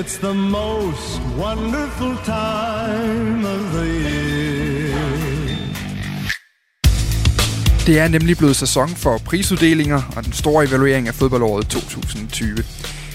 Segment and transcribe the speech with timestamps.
[0.00, 5.22] It's the most wonderful time of the year.
[7.86, 12.58] Det er nemlig blevet sæson for prisuddelinger og den store evaluering af fodboldåret 2020.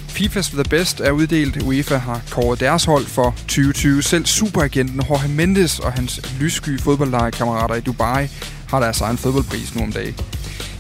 [0.08, 1.64] FIFA's The Best er uddelt.
[1.64, 4.02] UEFA har kåret deres hold for 2020.
[4.02, 8.28] Selv superagenten Jorge Mendes og hans lyssky fodboldlejekammerater i Dubai
[8.70, 10.16] har deres egen fodboldpris nu om dagen.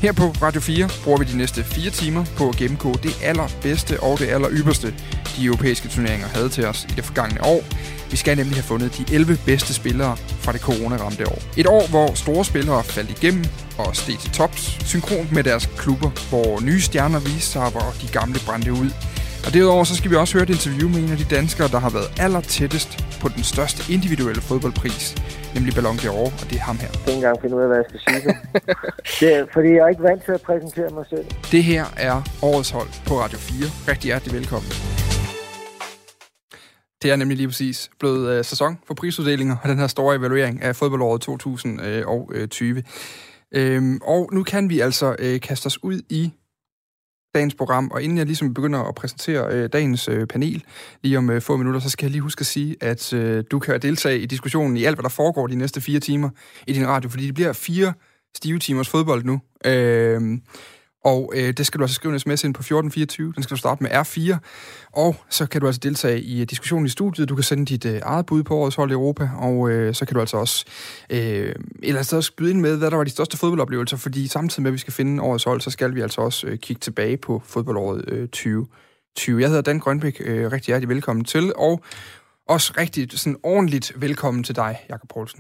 [0.02, 4.00] Her på Radio 4 bruger vi de næste fire timer på at gennemgå det allerbedste
[4.00, 4.94] og det aller ypperste,
[5.38, 7.64] de europæiske turneringer havde til os i det forgangne år.
[8.12, 11.42] Vi skal nemlig have fundet de 11 bedste spillere fra det coronaramte år.
[11.58, 13.46] Et år, hvor store spillere faldt igennem
[13.78, 18.08] og steg til tops, synkront med deres klubber, hvor nye stjerner viste sig, hvor de
[18.08, 18.90] gamle brændte ud.
[19.46, 21.80] Og derudover så skal vi også høre et interview med en af de danskere, der
[21.80, 22.90] har været aller tættest
[23.22, 25.16] på den største individuelle fodboldpris,
[25.56, 26.90] nemlig Ballon d'Or, og det er ham her.
[26.94, 28.36] Jeg kan ikke engang finde ud af, hvad jeg skal sige.
[29.20, 31.26] det er, fordi jeg er ikke vant til at præsentere mig selv.
[31.52, 33.92] Det her er årets hold på Radio 4.
[33.92, 34.72] Rigtig hjertelig velkommen.
[37.02, 40.62] Det er nemlig lige præcis blevet uh, sæson for prisuddelinger og den her store evaluering
[40.62, 42.84] af fodboldåret 2020.
[43.52, 46.32] Øhm, og nu kan vi altså uh, kaste os ud i
[47.36, 50.64] dagens program, og inden jeg ligesom begynder at præsentere øh, dagens øh, panel
[51.04, 53.60] lige om øh, få minutter, så skal jeg lige huske at sige, at øh, du
[53.60, 56.30] kan deltage i diskussionen i alt, hvad der foregår de næste fire timer
[56.68, 57.94] i din radio, fordi det bliver fire
[58.36, 59.42] stive timers fodbold nu.
[59.66, 60.38] Øh,
[61.04, 63.34] og øh, det skal du altså skrive en sms ind på 1424.
[63.34, 64.38] Den skal du starte med R4.
[64.92, 67.30] Og så kan du altså deltage i diskussionen i studiet.
[67.30, 69.30] Du kan sende dit øh, eget bud på årets hold i Europa.
[69.38, 70.66] Og øh, så kan du altså også
[71.10, 73.98] øh, eller så også byde ind med, hvad der var de største fodboldoplevelser.
[73.98, 76.58] Fordi samtidig med, at vi skal finde årets hold, så skal vi altså også øh,
[76.58, 79.42] kigge tilbage på fodboldåret øh, 2020.
[79.42, 80.22] Jeg hedder Dan Grønbæk.
[80.26, 81.54] Øh, rigtig hjertelig velkommen til.
[81.56, 81.84] Og
[82.48, 85.40] også rigtig sådan ordentligt velkommen til dig, Jakob Poulsen.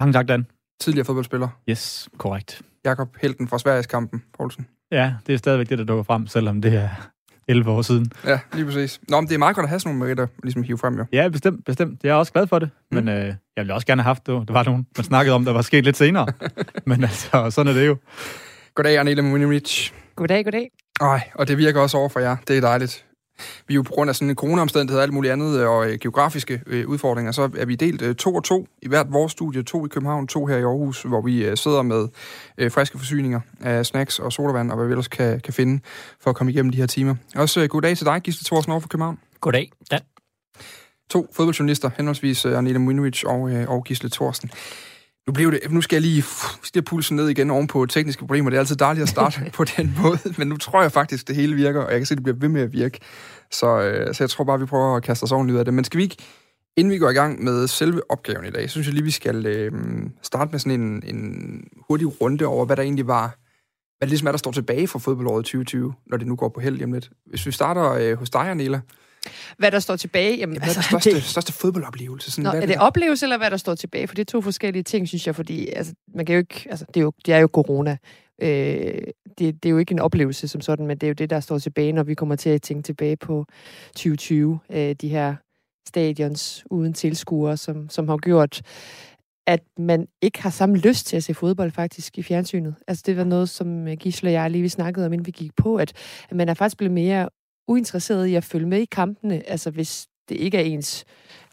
[0.00, 0.46] Mange tak, Dan.
[0.80, 1.48] Tidligere fodboldspiller.
[1.68, 2.62] Yes, korrekt.
[2.84, 4.66] Jakob Helten fra Sveriges kampen, Poulsen.
[4.92, 6.88] Ja, det er stadigvæk det, der dukker frem, selvom det er
[7.48, 8.12] 11 år siden.
[8.26, 9.00] Ja, lige præcis.
[9.08, 11.04] Nå, men det er meget godt at have sådan nogle meritter, ligesom hive frem, jo.
[11.12, 12.04] Ja, bestemt, bestemt.
[12.04, 12.94] Jeg er også glad for det, mm.
[12.94, 14.48] men øh, jeg ville også gerne have haft det.
[14.48, 16.26] Der var nogen, man snakkede om, der var sket lidt senere.
[16.86, 17.96] men altså, sådan er det jo.
[18.74, 19.92] Goddag, Arnela Munimich.
[20.16, 20.70] Goddag, goddag.
[21.00, 22.36] Ej, og det virker også over for jer.
[22.48, 23.04] Det er dejligt.
[23.68, 26.62] Vi jo på grund af sådan en coronaomstændighed og alt muligt andet, og øh, geografiske
[26.66, 29.62] øh, udfordringer, så er vi delt øh, to og to i hvert vores studie.
[29.62, 32.08] To i København, to her i Aarhus, hvor vi øh, sidder med
[32.58, 35.82] øh, friske forsyninger af snacks og sodavand, og hvad vi ellers kan, kan finde
[36.20, 37.14] for at komme igennem de her timer.
[37.34, 39.18] Også øh, goddag til dig, Gisle Thorsen over for København.
[39.40, 40.00] Goddag, Dan.
[41.10, 44.50] To fodboldjournalister, henholdsvis øh, Arnela Munowicz og, øh, og Gisle Thorsen.
[45.26, 46.24] Nu, blev det, nu skal jeg lige
[46.62, 48.50] stiger pulsen ned igen oven på tekniske problemer.
[48.50, 51.36] Det er altid dejligt at starte på den måde, men nu tror jeg faktisk, det
[51.36, 52.98] hele virker, og jeg kan se, at det bliver ved med at virke.
[53.52, 55.74] Så, øh, så jeg tror bare, vi prøver at kaste os ordentligt ud af det.
[55.74, 56.16] Men skal vi ikke,
[56.76, 59.46] inden vi går i gang med selve opgaven i dag, synes jeg lige, vi skal
[59.46, 59.72] øh,
[60.22, 63.38] starte med sådan en, en hurtig runde over, hvad der egentlig var,
[63.98, 66.60] hvad det ligesom er, der står tilbage fra fodboldåret 2020, når det nu går på
[66.60, 67.10] held hjem lidt.
[67.26, 68.80] Hvis vi starter øh, hos dig, Anela.
[69.58, 70.36] Hvad der står tilbage?
[70.36, 71.22] Jamen, hvad er den største, det...
[71.22, 72.30] største fodboldoplevelse?
[72.30, 74.08] Sådan, Nå, hvad er det oplevelse, eller hvad der står tilbage?
[74.08, 76.84] For det er to forskellige ting, synes jeg, fordi altså, man kan jo ikke, altså,
[76.94, 77.96] det, er jo, det er jo corona.
[78.42, 79.02] Øh,
[79.38, 81.40] det, det er jo ikke en oplevelse som sådan, men det er jo det, der
[81.40, 83.46] står tilbage, når vi kommer til at tænke tilbage på
[83.86, 84.58] 2020.
[84.70, 85.34] Øh, de her
[85.88, 88.62] stadions uden tilskuere, som, som har gjort,
[89.46, 92.74] at man ikke har samme lyst til at se fodbold faktisk i fjernsynet.
[92.88, 95.30] Altså det var noget, som øh, Gisle og jeg lige vi snakkede om, inden vi
[95.30, 95.92] gik på, at,
[96.30, 97.28] at man er faktisk blevet mere
[97.68, 101.04] uinteresseret i at følge med i kampene, altså hvis det ikke er ens,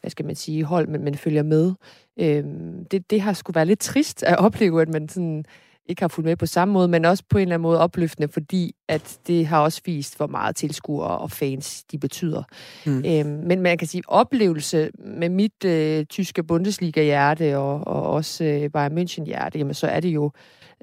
[0.02, 1.74] hvad skal man sige, hold, men man følger med.
[2.20, 5.46] Øhm, det, det har skulle være lidt trist at opleve, at man sådan
[5.90, 8.28] ikke har fulgt med på samme måde, men også på en eller anden måde opløftende,
[8.28, 12.44] fordi at det har også vist, hvor meget tilskuere og fans de betyder.
[12.86, 13.04] Mm.
[13.06, 18.70] Øhm, men man kan sige, oplevelse med mit øh, tyske Bundesliga-hjerte og, og også øh,
[18.70, 20.32] Bayern München-hjerte, jamen så er det jo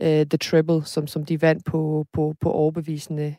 [0.02, 3.34] øh, The Treble, som, som de vandt på, på, på overbevisende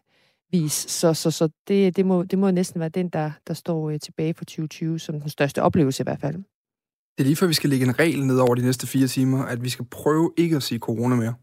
[0.51, 0.73] vis.
[0.73, 3.99] Så, så, så det, det, må, det må næsten være den, der, der står øh,
[3.99, 6.35] tilbage for 2020 som den største oplevelse i hvert fald.
[7.17, 9.43] Det er lige før, vi skal lægge en regel ned over de næste fire timer,
[9.43, 11.33] at vi skal prøve ikke at sige corona mere.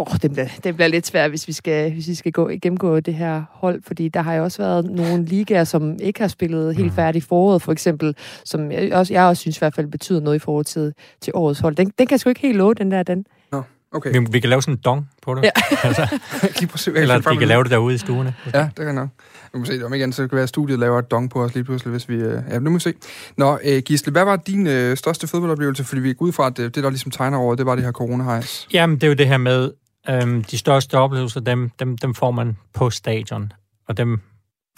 [0.00, 2.50] Åh, oh, det, bliver, det bliver lidt svært, hvis vi skal, hvis vi skal gå,
[2.62, 6.28] gennemgå det her hold, fordi der har jo også været nogle ligaer, som ikke har
[6.28, 9.86] spillet helt færdigt foråret, for eksempel, som jeg også, jeg også synes i hvert fald
[9.86, 11.76] betyder noget i forhold til, til årets hold.
[11.76, 13.26] Den, den kan jeg sgu ikke helt love, den der, den.
[13.52, 13.62] Nå,
[13.92, 14.12] okay.
[14.12, 15.42] Vi, vi kan lave sådan en dong på det.
[15.42, 15.50] Ja.
[15.88, 16.18] altså,
[16.58, 16.92] Lige præcis.
[16.96, 18.34] eller vi kan lave det derude i stuerne.
[18.54, 19.08] Ja, det kan nok.
[19.54, 21.54] Nu må se, om igen, så kan være, at studiet laver et dong på os
[21.54, 22.14] lige pludselig, hvis vi...
[22.14, 22.94] Øh, ja, nu må vi se.
[23.36, 25.84] Nå, øh, Gisle, hvad var din øh, største fodboldoplevelse?
[25.84, 27.84] Fordi vi gik ud fra, at det, det der ligesom tegner over, det var det
[27.84, 28.68] her corona -hejs.
[28.72, 29.70] Jamen, det er jo det her med,
[30.10, 33.52] øhm, de største oplevelser, dem, dem, dem får man på stadion.
[33.88, 34.20] Og dem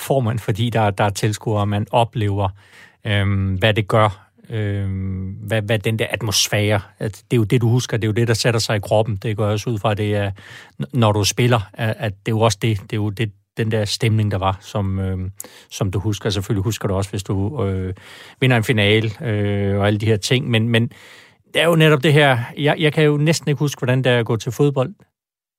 [0.00, 2.48] får man, fordi der, der er tilskuere, man oplever,
[3.06, 7.60] øhm, hvad det gør øhm, hvad, hvad den der atmosfære, at det er jo det,
[7.60, 9.16] du husker, det er jo det, der sætter sig i kroppen.
[9.16, 10.30] Det går også ud fra, det er,
[10.92, 13.70] når du spiller, at, at det er jo også det, det er jo det, den
[13.70, 15.30] der stemning, der var, som, øh,
[15.70, 16.30] som du husker.
[16.30, 17.94] Selvfølgelig husker du også, hvis du øh,
[18.40, 20.50] vinder en finale øh, og alle de her ting.
[20.50, 20.90] Men, men
[21.54, 24.12] det er jo netop det her, jeg, jeg kan jo næsten ikke huske, hvordan det
[24.12, 24.94] er at gå til fodbold,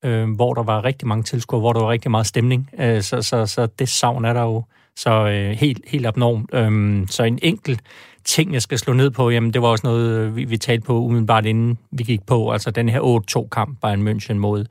[0.06, 2.70] øh, hvor der var rigtig mange tilskuere, hvor der var rigtig meget stemning.
[2.80, 4.64] Øh, så, så, så det savn er der jo
[4.96, 6.50] så øh, helt, helt abnormt.
[6.54, 7.82] Øh, så en enkelt
[8.26, 10.86] ting, jeg skal slå ned på, jamen det var også noget, øh, vi, vi talte
[10.86, 14.66] på umiddelbart inden vi gik på, altså den her 8-2-kamp, Bayern München mod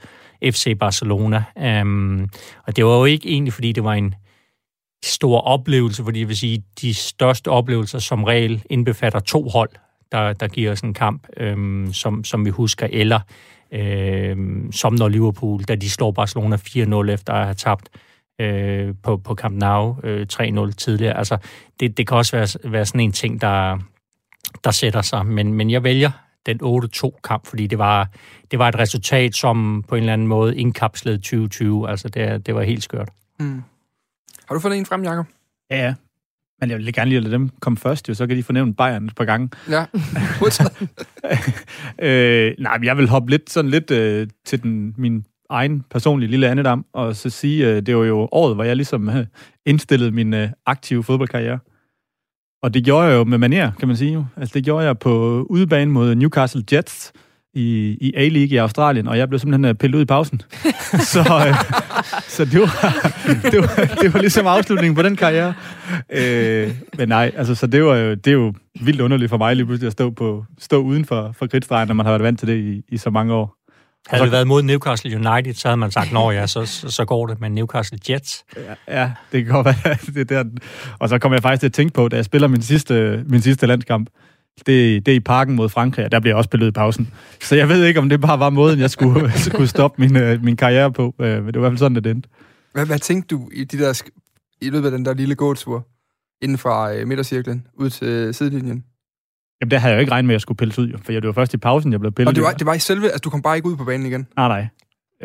[0.45, 1.45] FC Barcelona.
[1.83, 2.29] Um,
[2.67, 4.15] og det var jo ikke egentlig, fordi det var en
[5.05, 9.71] stor oplevelse, fordi jeg vil sige, de største oplevelser som regel indbefatter to hold,
[10.13, 13.21] der, der giver os en kamp, um, som, som vi husker, eller
[13.73, 17.89] um, som når Liverpool, da de slår Barcelona 4-0 efter at have tabt
[18.41, 21.17] øh, på, på Camp Nou øh, 3-0 tidligere.
[21.17, 21.39] Altså,
[21.81, 23.79] det, det kan også være, være sådan en ting, der,
[24.65, 25.27] der sætter sig.
[25.27, 26.11] Men, men jeg vælger
[26.47, 28.09] den 8-2-kamp, fordi det var,
[28.51, 31.91] det var et resultat, som på en eller anden måde indkapslede 2020.
[31.91, 33.09] Altså, det, det var helt skørt.
[33.39, 33.63] Mm.
[34.49, 35.27] Har du fundet en frem, Jacob?
[35.71, 35.95] Ja, ja.
[36.61, 39.05] Men jeg vil gerne lige lade dem komme først, jo, så kan de fornævne Bayern
[39.05, 39.51] et par gange.
[39.71, 39.85] Ja,
[42.03, 46.31] øh, Nej, men jeg vil hoppe lidt, sådan lidt øh, til den, min egen personlige
[46.31, 49.27] lille andedam, og så sige, øh, det var jo året, hvor jeg ligesom øh,
[49.67, 51.59] indstillede min øh, aktive fodboldkarriere.
[52.63, 54.13] Og det gjorde jeg jo med manier, kan man sige.
[54.13, 54.25] Jo.
[54.37, 57.13] Altså, det gjorde jeg på udebane mod Newcastle Jets
[57.55, 60.43] i, i A-League i Australien, og jeg blev simpelthen pillet ud i pausen.
[61.13, 61.55] så øh,
[62.29, 63.03] så det, var,
[63.51, 65.55] det, var, det var ligesom afslutningen på den karriere.
[66.11, 69.57] Øh, men nej, altså, så det, var jo, det er jo vildt underligt for mig
[69.57, 72.39] lige pludselig at stå, på, stå uden for, for kridtstregen, når man har været vant
[72.39, 73.57] til det i, i så mange år.
[74.09, 77.27] Havde det været mod Newcastle United, så havde man sagt, nå ja, så, så går
[77.27, 78.45] det, men Newcastle Jets.
[78.57, 79.97] Ja, ja det kan godt være.
[80.15, 80.45] Det der.
[80.99, 83.41] Og så kommer jeg faktisk til at tænke på, da jeg spiller min sidste, min
[83.41, 84.11] sidste landskamp,
[84.67, 87.09] det, det er i parken mod Frankrig, og der bliver også i pausen.
[87.41, 90.45] Så jeg ved ikke, om det bare var måden, jeg skulle, skulle stoppe min, øh,
[90.45, 92.29] min karriere på, øh, men det var i hvert fald sådan, det endte.
[92.73, 94.03] Hvad, hvad tænkte du i, de der,
[94.61, 95.87] i løbet af den der lille gåtur
[96.43, 98.85] inden fra øh, midtercirklen ud til sidelinjen?
[99.61, 101.27] Jamen, der havde jeg jo ikke regnet med, at jeg skulle pilles ud, for det
[101.27, 103.21] var først i pausen, jeg blev pillet Og det var, det var i selve, altså
[103.21, 104.27] du kom bare ikke ud på banen igen?
[104.37, 104.67] Nej, nej.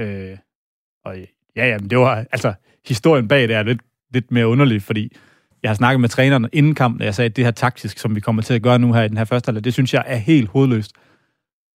[0.05, 0.37] Øh,
[1.05, 1.15] og
[1.55, 2.53] ja, ja, men det var, altså,
[2.87, 3.81] historien bag det er lidt,
[4.13, 5.15] lidt mere underlig, fordi
[5.65, 8.15] jeg har snakket med træneren inden kampen, og jeg sagde, at det her taktisk, som
[8.15, 10.03] vi kommer til at gøre nu her i den her første halvleg, det synes jeg
[10.07, 10.91] er helt hovedløst.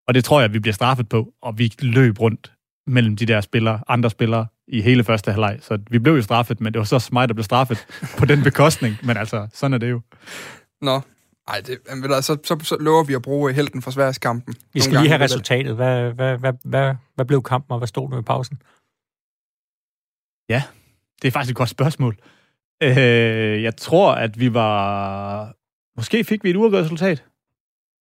[0.09, 2.53] Og det tror jeg, vi bliver straffet på, og vi løb rundt
[2.87, 5.59] mellem de der spillere, andre spillere, i hele første halvleg.
[5.61, 7.87] Så vi blev jo straffet, men det var så mig, der blev straffet
[8.19, 8.97] på den bekostning.
[9.03, 10.01] Men altså, sådan er det jo.
[10.81, 11.01] Nå,
[11.49, 14.55] ej, det, så, så, så, så lover vi at bruge helten for Sverigeskampen.
[14.73, 15.75] Vi skal lige have resultatet.
[15.75, 18.63] Hvad, hvad, hvad, hvad, hvad blev kampen, og hvad stod du i pausen?
[20.49, 20.63] Ja,
[21.23, 22.17] det er faktisk et godt spørgsmål.
[22.83, 25.55] Øh, jeg tror, at vi var...
[25.97, 27.25] Måske fik vi et uafgjort resultat.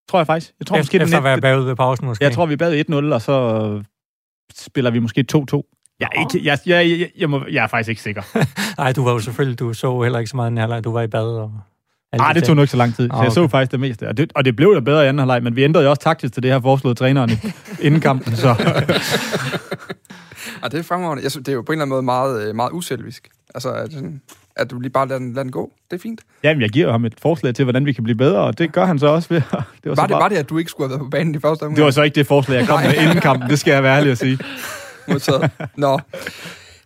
[0.09, 0.53] Tror jeg faktisk.
[0.59, 2.23] Jeg tror, efter, måske, efter at være bagud ved pausen, måske?
[2.23, 3.83] Jeg tror, vi bagud 1-0, og så
[4.55, 5.75] spiller vi måske 2-2.
[5.99, 8.21] Jeg er, ikke, jeg, jeg, jeg, jeg, må, jeg er faktisk ikke sikker.
[8.81, 10.83] Nej, du var jo selvfølgelig, du så heller ikke så meget i halvleg.
[10.83, 11.51] Du var i bad og...
[12.17, 13.09] Nej, det tog nok ikke så lang tid.
[13.09, 13.23] Så okay.
[13.23, 14.07] jeg så faktisk det meste.
[14.07, 16.01] Og det, og det blev da bedre i anden halvleg, men vi ændrede jo også
[16.01, 17.31] taktisk til det her foreslået træneren
[17.85, 18.35] inden kampen.
[18.35, 18.47] Så.
[20.63, 21.23] ja, det er fremragende.
[21.23, 23.29] Jeg synes, det er jo på en eller anden måde meget, øh, meget uselvisk.
[23.55, 24.03] Altså, at,
[24.55, 25.71] at du lige bare lader den, lader den gå.
[25.91, 26.21] Det er fint.
[26.43, 28.85] Jamen, jeg giver ham et forslag til, hvordan vi kan blive bedre, og det gør
[28.85, 29.41] han så også ved.
[29.41, 30.21] Det var, var, det, bare...
[30.21, 31.75] var det, at du ikke skulle have været på banen i første omgang?
[31.75, 33.49] Det var så ikke det forslag, jeg kom med inden kampen.
[33.49, 34.39] Det skal jeg være ærlig at sige.
[35.07, 35.51] Modtaget.
[35.75, 35.99] Nå.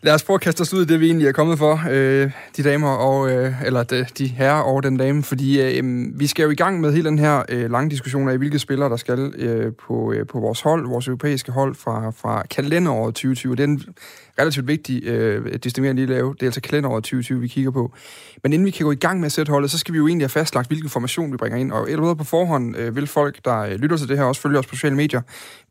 [0.04, 2.32] Lad os prøve at kaste os ud i det, vi egentlig er kommet for, øh,
[2.58, 5.84] de damer, og, øh, eller de, de herrer og den dame, fordi øh,
[6.20, 8.90] vi skal jo i gang med hele den her øh, lange diskussion af, hvilke spillere,
[8.90, 13.56] der skal øh, på, øh, på vores hold, vores europæiske hold fra, fra kalenderåret 2020.
[13.56, 13.82] Det er en
[14.40, 16.34] relativt vigtig øh, distinguering lige lave.
[16.34, 17.94] Det er altså kalenderåret 2020, vi kigger på.
[18.44, 20.08] Men inden vi kan gå i gang med at sætte holdet, så skal vi jo
[20.08, 21.72] egentlig have fastlagt, hvilken formation vi bringer ind.
[21.72, 24.60] Og eller på forhånd øh, vil folk, der øh, lytter til det her, også følge
[24.60, 25.22] os på sociale medier,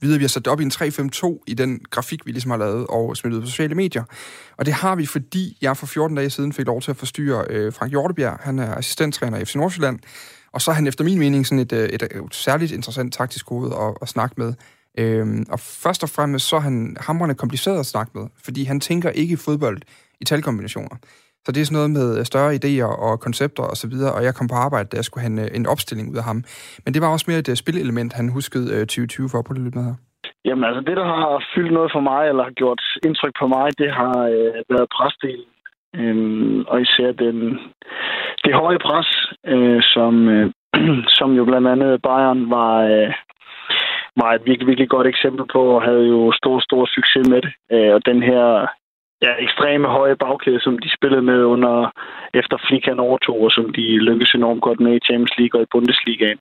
[0.00, 2.50] vide, at vi har sat det op i en 3-5-2 i den grafik, vi ligesom
[2.50, 4.04] har lavet og smidt ud på sociale medier.
[4.56, 7.44] Og det har vi, fordi jeg for 14 dage siden fik lov til at forstyrre
[7.50, 8.38] øh, Frank Hjortebjerg.
[8.40, 9.98] Han er assistenttræner i FC Nordsjælland.
[10.52, 13.14] Og så er han efter min mening sådan et, øh, et, et, et særligt interessant
[13.14, 14.54] taktisk hoved at, at snakke med.
[14.98, 18.80] Øhm, og først og fremmest så er han hamrende kompliceret at snakke med, fordi han
[18.80, 19.78] tænker ikke fodbold
[20.20, 20.96] i talkombinationer.
[21.44, 24.24] Så det er sådan noget med øh, større idéer og koncepter og så videre, og
[24.26, 26.38] jeg kom på arbejde, da jeg skulle have en, øh, en opstilling ud af ham.
[26.84, 29.62] Men det var også mere et uh, spillelement, han huskede uh, 2020 for på det
[29.62, 29.96] lidt med her.
[30.44, 33.66] Jamen altså, det der har fyldt noget for mig, eller har gjort indtryk på mig,
[33.78, 35.48] det har øh, været presdelen.
[36.00, 37.36] Øhm, og især den,
[38.44, 39.10] det høje pres,
[39.52, 40.46] øh, som, øh,
[41.18, 43.10] som jo blandt andet Bayern var, øh,
[44.16, 47.52] var et virkelig, virkelig godt eksempel på, og havde jo stor, stor succes med det.
[47.72, 48.66] Øh, og den her
[49.22, 51.90] ja, ekstreme høje bagkæde, som de spillede med under
[52.34, 55.72] efter Flick overtog, og som de lykkedes enormt godt med i Champions League og i
[55.72, 56.38] Bundesligaen.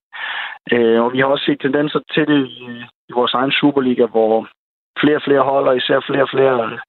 [0.73, 2.65] Øh, og vi har også set tendenser til det i,
[3.09, 4.47] i vores egen Superliga, hvor
[5.01, 6.79] flere og flere hold, og især flere og flere øh,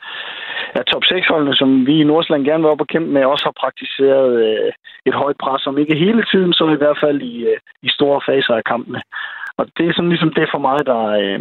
[0.74, 3.60] af top 6-holdene, som vi i Nordsjælland gerne vil op og kæmpe med, også har
[3.62, 4.72] praktiseret øh,
[5.06, 8.20] et højt pres, om ikke hele tiden, så i hvert fald i, øh, i store
[8.28, 9.02] faser af kampene.
[9.58, 11.40] Og det er sådan ligesom det for mig, der, øh,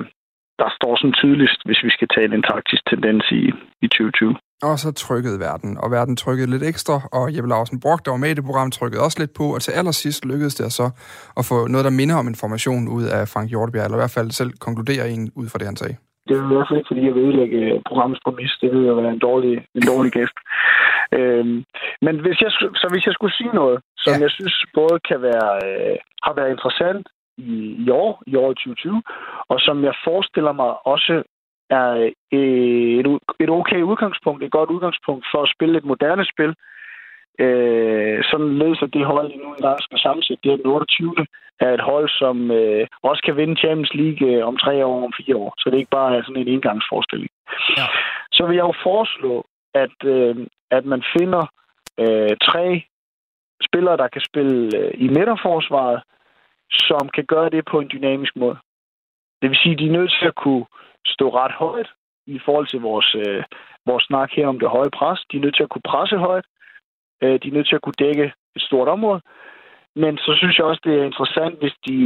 [0.61, 3.41] der står sådan tydeligst, hvis vi skal tale en taktisk tendens i,
[3.85, 4.35] i 2020.
[4.69, 8.23] Og så trykkede verden, og verden trykkede lidt ekstra, og Jeppe Larsen Brock, der var
[8.23, 10.87] med i det program, trykkede også lidt på, og til allersidst lykkedes det så
[11.39, 14.29] at få noget, der minder om information ud af Frank Hjortebjerg, eller i hvert fald
[14.39, 15.97] selv konkludere en ud fra det, han sagde.
[16.27, 18.53] Det er i hvert fald ikke, fordi jeg vil ødelægge programmets præmis.
[18.61, 20.37] Det vil jo være en dårlig, en dårlig gæst.
[21.17, 21.57] Øhm,
[22.05, 22.51] men hvis jeg,
[22.81, 24.21] så hvis jeg skulle sige noget, som ja.
[24.25, 27.05] jeg synes både kan være, øh, har været interessant
[27.37, 29.03] i, i år, i år 2020,
[29.47, 31.23] og som jeg forestiller mig også
[31.69, 33.07] er et,
[33.39, 36.53] et okay udgangspunkt, et godt udgangspunkt for at spille et moderne spil.
[37.39, 41.15] Øh, sådan ledes at det hold, I nu engang skal sammensætte, det er den 28.
[41.59, 45.13] er et hold, som øh, også kan vinde Champions League øh, om tre år, om
[45.19, 45.53] fire år.
[45.57, 47.31] Så det er ikke bare sådan en indgangsforestilling.
[47.77, 47.85] Ja.
[48.31, 50.35] Så vil jeg jo foreslå, at, øh,
[50.71, 51.43] at man finder
[52.03, 52.83] øh, tre
[53.67, 56.01] spillere, der kan spille øh, i midterforsvaret,
[56.73, 58.57] som kan gøre det på en dynamisk måde.
[59.41, 60.65] Det vil sige, at de er nødt til at kunne
[61.05, 61.89] stå ret højt
[62.27, 63.43] i forhold til vores, øh,
[63.85, 65.19] vores snak her om det høje pres.
[65.31, 66.45] De er nødt til at kunne presse højt.
[67.23, 69.21] Øh, de er nødt til at kunne dække et stort område.
[69.95, 71.97] Men så synes jeg også, det er interessant, hvis de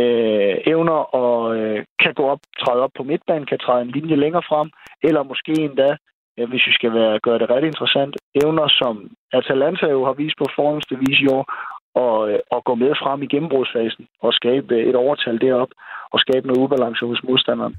[0.00, 4.16] øh, evner og øh, kan gå op, træde op på midtbanen, kan træde en linje
[4.16, 4.70] længere frem,
[5.02, 5.96] eller måske endda,
[6.38, 10.36] øh, hvis vi skal være, gøre det ret interessant, evner, som Atalanta jo har vist
[10.38, 11.44] på forhåndste vis i år,
[11.94, 15.72] og, øh, og gå med frem i gennembrudsfasen og skabe et overtal derop
[16.12, 17.76] og skabe noget ubalance hos modstanderen.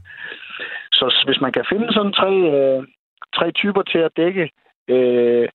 [0.91, 2.87] Så hvis man kan finde sådan tre, øh,
[3.35, 4.51] tre typer til at dække
[4.87, 5.47] øh,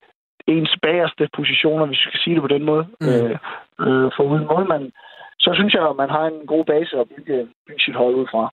[0.47, 3.07] ens bagerste positioner, hvis vi skal sige det på den måde, mm.
[3.09, 3.39] øh,
[3.87, 4.93] øh, for uden målmand,
[5.39, 8.27] så synes jeg, at man har en god base at bygge, bygge sit hold ud
[8.31, 8.53] fra.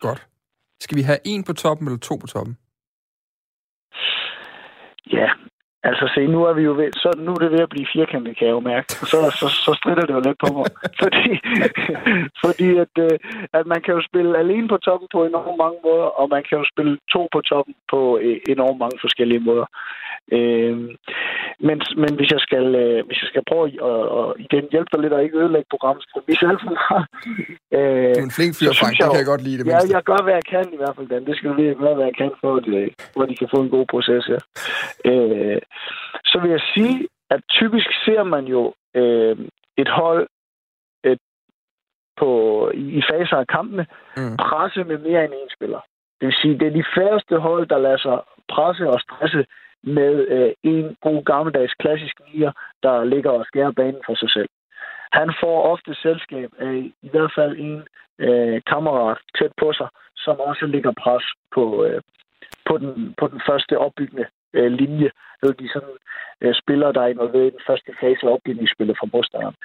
[0.00, 0.26] Godt.
[0.80, 2.58] Skal vi have en på toppen eller to på toppen?
[5.12, 5.30] Ja,
[5.84, 8.36] Altså se, nu er vi jo ved, så nu er det ved at blive firkantet,
[8.36, 8.92] kan jeg jo mærke.
[8.92, 10.66] Så, så, så strider det jo lidt på mig.
[11.02, 11.28] fordi
[12.44, 13.18] fordi at, øh,
[13.58, 16.58] at man kan jo spille alene på toppen på enormt mange måder, og man kan
[16.58, 19.66] jo spille to på toppen på øh, enormt mange forskellige måder.
[20.36, 20.76] Øh,
[21.68, 25.00] men, men hvis jeg skal, øh, hvis jeg skal prøve at, at igen hjælpe dig
[25.00, 26.50] lidt og ikke ødelægge programmet, så hvis jeg
[27.76, 28.92] øh, du er en flink fyr, Frank.
[28.96, 29.94] Det kan jeg godt lide det Ja, mindste.
[29.96, 31.26] jeg gør, hvad jeg kan i hvert fald, Dan.
[31.28, 33.48] Det skal du lige gøre, hvad jeg kan, for at, øh, for at de kan
[33.54, 34.40] få en god proces her.
[35.10, 35.58] Øh,
[36.30, 36.96] så vil jeg sige,
[37.34, 38.62] at typisk ser man jo
[39.00, 39.36] øh,
[39.82, 40.24] et hold
[41.10, 41.20] et,
[42.20, 42.30] på,
[42.74, 43.84] i, i faser af kampene
[44.16, 44.36] mm.
[44.36, 45.80] presse med mere end en spiller.
[46.18, 48.18] Det vil sige, det er de færreste hold, der lader sig
[48.54, 49.44] presse og stresse
[49.82, 54.48] med øh, en god gammeldags klassisk nier, der ligger og skærer banen for sig selv.
[55.12, 57.82] Han får ofte selskab af i hvert fald en
[58.18, 61.24] øh, kammerat tæt på sig, som også ligger pres
[61.54, 62.00] på, øh,
[62.68, 65.10] på, den, på den første opbyggende øh, linje.
[65.42, 65.96] Eller de sådan,
[66.40, 69.56] øh, spillere, der er involveret i den første fase af opbygningsspillet fra modstanderen.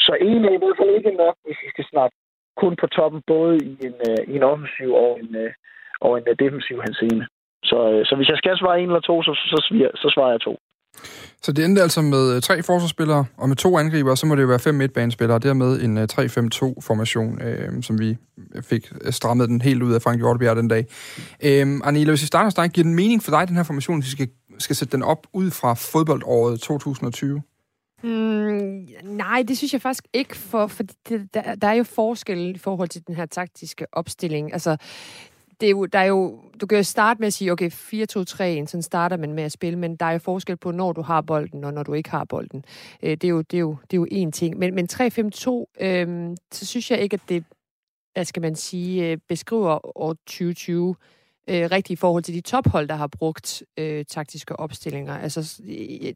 [0.00, 2.16] Så en er i hvert fald ikke nok, hvis vi skal snakke
[2.56, 5.52] kun på toppen, både i en, øh, i en offensiv og en, øh,
[6.00, 7.26] og en øh, defensiv henseende.
[7.70, 10.30] Så, øh, så hvis jeg skal svare en eller to, så, så, så, så svarer
[10.30, 10.54] jeg to.
[11.42, 14.42] Så det endte altså med øh, tre forsvarsspillere, og med to angribere, så må det
[14.42, 18.16] jo være fem midtbanespillere, og dermed en 3-5-2-formation, øh, som vi
[18.70, 20.84] fik strammet den helt ud af Frank Hjortebjerg den dag.
[21.44, 24.00] Øh, Arnela, hvis vi starter hos dig, giver den mening for dig, den her formation,
[24.00, 24.28] hvis vi skal,
[24.58, 27.42] skal sætte den op ud fra fodboldåret 2020?
[28.02, 32.54] Mm, nej, det synes jeg faktisk ikke, for, for det, der, der er jo forskel
[32.56, 34.52] i forhold til den her taktiske opstilling.
[34.52, 34.76] Altså,
[35.62, 38.66] det er jo, der er jo, du kan jo starte med at sige, okay, 4-2-3,
[38.66, 41.20] sådan starter man med at spille, men der er jo forskel på, når du har
[41.20, 42.64] bolden, og når du ikke har bolden.
[43.02, 44.58] Øh, det, er jo, det, er jo, det er jo én ting.
[44.58, 44.98] Men, men 3-5-2,
[45.80, 47.44] øh, så synes jeg ikke, at det,
[48.12, 50.94] hvad skal man sige, øh, beskriver år 2020
[51.48, 55.18] øh, rigtigt i forhold til de tophold, der har brugt øh, taktiske opstillinger.
[55.18, 55.62] Altså,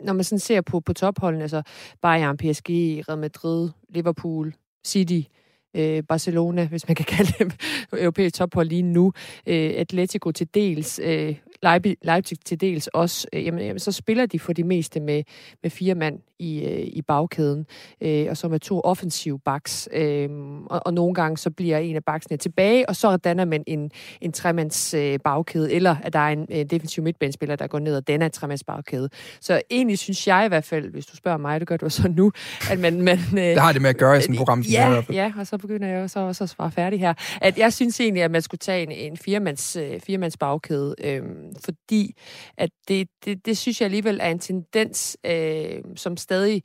[0.00, 1.62] når man sådan ser på, på topholdene, altså
[2.02, 2.70] Bayern, PSG,
[3.08, 4.54] Real Madrid, Liverpool,
[4.86, 5.45] City, øh,
[5.76, 7.50] Øh, Barcelona, hvis man kan kalde dem
[7.92, 9.12] europæisk tophold lige nu,
[9.46, 14.26] øh, Atletico til dels, øh, Leipzig, Leipzig til dels også, øh, jamen, jamen, så spiller
[14.26, 15.22] de for det meste med,
[15.62, 17.66] med fire mand i, øh, i bagkæden,
[18.00, 19.88] øh, og så med to offensive backs.
[19.92, 20.28] Øh,
[20.66, 23.90] og, og nogle gange så bliver en af backsene tilbage, og så danner man en,
[24.20, 27.96] en tremands øh, bagkæde, eller at der er en øh, defensiv midtbanespiller, der går ned
[27.96, 29.08] og danner en tremands bagkæde.
[29.40, 32.08] Så egentlig synes jeg i hvert fald, hvis du spørger mig, det gør du så
[32.08, 32.32] nu,
[32.70, 33.02] at man...
[33.02, 34.60] man øh, det har det med at gøre i sådan et program.
[34.60, 37.14] Ja, ja, og så begynder jeg så også at svare færdig her.
[37.40, 41.22] At jeg synes egentlig, at man skulle tage en, en firemands, øh, firemands bagkæde, øh,
[41.64, 42.14] fordi
[42.58, 46.62] at det, det, det synes jeg alligevel er en tendens, øh, som stadig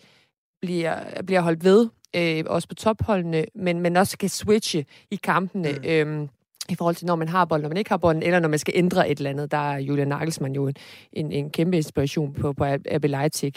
[0.62, 5.72] bliver, bliver holdt ved, øh, også på topholdene, men, men også kan switche i kampene.
[5.72, 5.86] Mm.
[5.86, 6.28] Øh,
[6.70, 8.60] i forhold til, når man har bolden, når man ikke har bolden, eller når man
[8.60, 9.52] skal ændre et eller andet.
[9.52, 10.76] Der er Julian Nagelsmann jo en,
[11.14, 13.54] en, en kæmpe inspiration på, på RB Leipzig.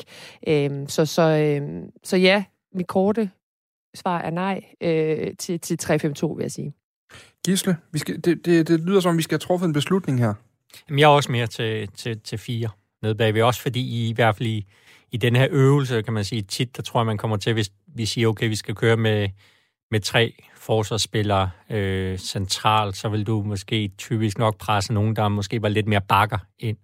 [0.49, 2.45] Øhm, så, så, øhm, så ja,
[2.75, 3.31] mit korte
[3.95, 6.73] svar er nej øh, til, til 3-5-2, vil jeg sige.
[7.45, 10.19] Gisle, vi skal, det, det, det lyder som, om vi skal have truffet en beslutning
[10.19, 10.35] her.
[10.89, 12.69] Jamen, jeg er også mere til, til, til fire
[13.03, 13.43] nede bagved.
[13.43, 14.67] Også fordi I, i hvert fald i,
[15.15, 17.73] i den her øvelse, kan man sige, tit, der tror jeg, man kommer til, hvis
[17.87, 19.29] vi siger, okay, vi skal køre med,
[19.91, 25.63] med tre forsvarsspillere øh, centralt, så vil du måske typisk nok presse nogen, der måske
[25.63, 26.77] var lidt mere bakker ind.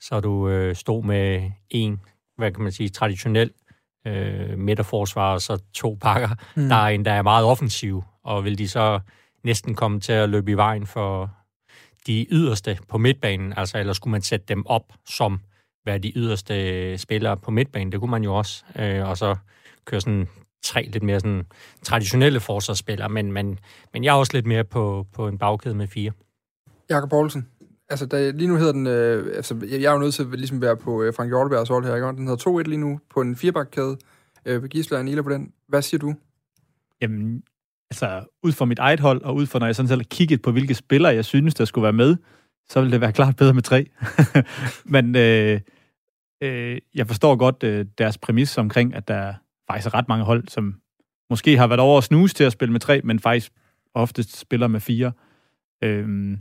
[0.00, 2.00] Så du øh, stod med en,
[2.36, 3.50] hvad kan man sige, traditionel
[4.06, 6.68] øh, midterforsvar, og så to pakker, mm.
[6.68, 9.00] der er en, der er meget offensiv, og vil de så
[9.44, 11.30] næsten komme til at løbe i vejen for
[12.06, 15.40] de yderste på midtbanen, altså eller skulle man sætte dem op som
[15.86, 19.36] være de yderste spillere på midtbanen, det kunne man jo også, øh, og så
[19.84, 20.28] køre sådan
[20.64, 21.46] tre lidt mere sådan
[21.82, 23.58] traditionelle forsvarsspillere, men, men,
[23.92, 26.12] men jeg er også lidt mere på, på en bagkæde med fire.
[26.90, 27.48] Jakob Poulsen,
[27.88, 30.30] altså der, lige nu hedder den, øh, altså jeg, jeg er jo nødt til at
[30.30, 32.06] ligesom være på øh, Frank Hjortebergs hold her, ikke?
[32.06, 33.96] Den hedder 2-1 lige nu på en firebakkæde.
[34.46, 35.52] Øh, Gisle og Anila på den.
[35.68, 36.14] Hvad siger du?
[37.02, 37.42] Jamen,
[37.90, 40.42] altså ud fra mit eget hold, og ud fra når jeg sådan selv har kigget
[40.42, 42.16] på, hvilke spillere jeg synes, der skulle være med,
[42.68, 43.86] så ville det være klart bedre med tre.
[44.94, 45.60] Men øh,
[46.40, 49.34] øh, jeg forstår godt øh, deres præmis omkring, at der
[49.70, 50.74] faktisk er ret mange hold, som
[51.30, 53.52] måske har været over at snuse til at spille med tre, men faktisk
[53.94, 55.12] oftest spiller med fire.
[55.82, 56.38] Øhm,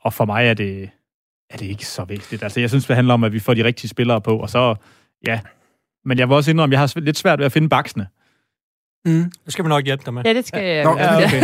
[0.00, 0.90] og for mig er det,
[1.50, 2.42] er det ikke så vigtigt.
[2.42, 4.74] Altså, jeg synes, det handler om, at vi får de rigtige spillere på, og så,
[5.26, 5.40] ja.
[6.04, 8.06] Men jeg vil også indrømme, at jeg har lidt svært ved at finde baksene.
[9.04, 9.32] Mm.
[9.44, 10.22] Det skal vi nok hjælpe dig med.
[10.24, 10.84] Ja, det skal jeg.
[10.98, 11.40] Ja, okay.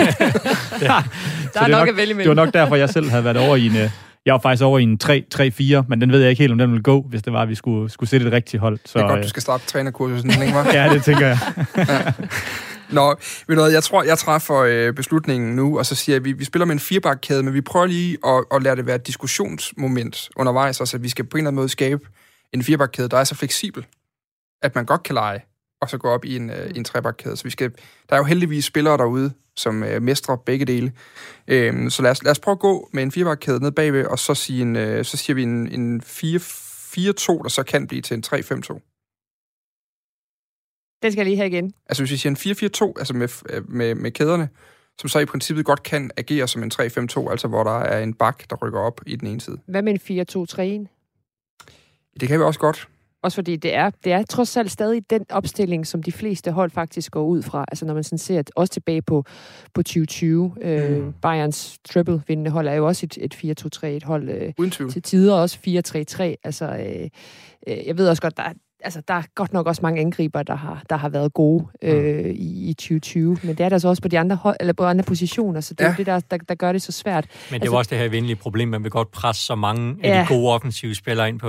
[1.55, 3.37] Der er det nok nok, at vælge Det var nok derfor, jeg selv havde været
[3.37, 3.73] over i en...
[4.27, 6.71] Jeg var faktisk over i en 3-3-4, men den ved jeg ikke helt, om den
[6.71, 8.79] ville gå, hvis det var, at vi skulle, skulle sætte et rigtigt hold.
[8.85, 10.59] Så, Det er godt, øh, du skal starte trænerkursusen, ikke?
[10.79, 11.39] Ja, det tænker jeg.
[12.91, 13.15] Nå,
[13.47, 16.25] ved du hvad, jeg tror, jeg træffer øh, beslutningen nu, og så siger jeg, at
[16.25, 18.97] vi, vi spiller med en firebakkæde, men vi prøver lige at, at lade det være
[18.97, 22.01] et diskussionsmoment undervejs, altså at vi skal på en eller anden måde skabe
[22.53, 23.87] en firebakkæde, der er så fleksibel,
[24.63, 25.41] at man godt kan lege,
[25.81, 27.37] og så gå op i en, øh, i en trebakkæde.
[27.37, 27.71] Så vi skal,
[28.09, 30.93] der er jo heldigvis spillere derude, som øh, mestrer begge dele.
[31.49, 34.19] Øhm, så lad os, lad os prøve at gå med en firebakkæde ned bagved, og
[34.19, 38.15] så, sige en, øh, så siger vi en, en 4-4-2, der så kan blive til
[38.15, 38.33] en 3-5-2.
[41.03, 41.73] Den skal jeg lige have igen.
[41.87, 44.49] Altså hvis vi siger en 4-4-2, altså med, med, med kæderne,
[44.99, 48.15] som så i princippet godt kan agere som en 3-5-2, altså hvor der er en
[48.15, 49.59] bak, der rykker op i den ene side.
[49.67, 52.17] Hvad med en 4-2-3-1?
[52.21, 52.89] Det kan vi også godt.
[53.23, 56.71] Også fordi det er, det er trods alt stadig den opstilling, som de fleste hold
[56.71, 57.65] faktisk går ud fra.
[57.69, 59.25] Altså når man sådan ser også tilbage på,
[59.75, 60.55] på 2020.
[60.61, 60.77] Øh,
[61.07, 61.13] Mm.
[61.23, 64.53] Bayerns triple-vindende hold er jo også et, et 4-2-3, et hold øh,
[64.91, 66.23] til tider også 4-3-3.
[66.45, 67.09] Altså, øh,
[67.69, 68.53] øh, jeg ved også godt, der er,
[68.87, 72.25] altså, der er godt nok også mange angriber, der har, der har været gode øh,
[72.31, 73.39] i, i 2020.
[73.43, 75.75] Men det er der så også på de andre, hold, eller på andre positioner, så
[75.75, 75.91] det er Ja.
[75.91, 77.25] jo det, der, der, der gør det så svært.
[77.51, 79.97] Men det er Altså- også det her venlige problem, man vil godt presse så mange
[80.03, 80.21] af Ja.
[80.23, 81.49] de gode offensive spillere ind på,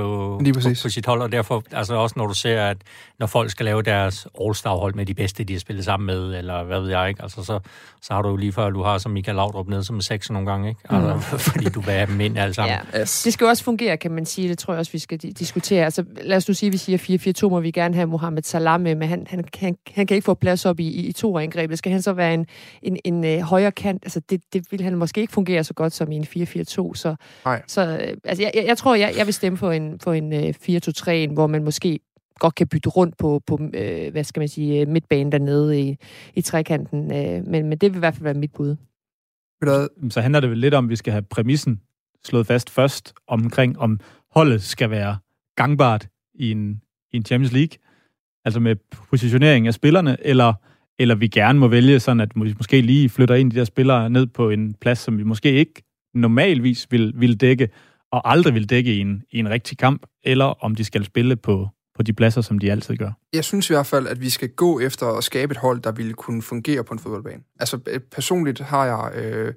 [0.53, 2.77] på, på sit hold, og derfor altså også når du ser, at
[3.19, 6.63] når folk skal lave deres all-star-hold med de bedste, de har spillet sammen med, eller
[6.63, 7.59] hvad ved jeg ikke, altså så,
[8.01, 10.51] så har du jo lige før, du har som Michael Laudrup nede som seks nogle
[10.51, 10.81] gange, ikke?
[10.89, 12.75] Altså, fordi du vil have dem ind alle sammen.
[12.93, 12.99] Ja.
[13.01, 13.23] Yes.
[13.23, 14.49] Det skal jo også fungere, kan man sige.
[14.49, 15.85] Det tror jeg også, vi skal di- diskutere.
[15.85, 16.97] Altså, lad os nu sige, at vi siger
[17.29, 20.25] 4-4-2, må vi gerne have Mohamed Salah med, men han, han, han, han kan ikke
[20.25, 21.77] få plads op i, i, i to angrebet.
[21.77, 22.45] Skal han så være en,
[22.81, 24.05] en, en øh, højre kant?
[24.05, 26.27] Altså, det, det vil han måske ikke fungere så godt som i en 4-4-2.
[26.95, 27.61] Så, Nej.
[27.67, 30.33] så øh, altså, jeg, jeg, jeg tror, jeg, jeg vil stemme for en, for en
[30.33, 30.53] øh,
[31.29, 31.99] 4-2-3, hvor man måske
[32.39, 35.97] godt kan bytte rundt på, på øh, hvad skal man sige, øh, midtbanen dernede i,
[36.35, 37.13] i trekanten.
[37.13, 38.75] Øh, men, men det vil i hvert fald være mit bud.
[40.09, 41.81] Så handler det vel lidt om, at vi skal have præmissen
[42.25, 43.99] slået fast først omkring, om
[44.31, 45.17] holdet skal være
[45.55, 46.81] gangbart i en,
[47.13, 47.77] i en Champions League,
[48.45, 48.75] altså med
[49.09, 50.53] positionering af spillerne, eller,
[50.99, 54.09] eller vi gerne må vælge sådan, at vi måske lige flytter ind de der spillere
[54.09, 57.69] ned på en plads, som vi måske ikke normalvis vil, vil dække,
[58.11, 61.35] og aldrig vil dække i en, i en rigtig kamp, eller om de skal spille
[61.35, 63.11] på, på de pladser, som de altid gør.
[63.33, 65.91] Jeg synes i hvert fald, at vi skal gå efter at skabe et hold, der
[65.91, 67.43] ville kunne fungere på en fodboldbane.
[67.59, 69.53] Altså øh, personligt har jeg øh,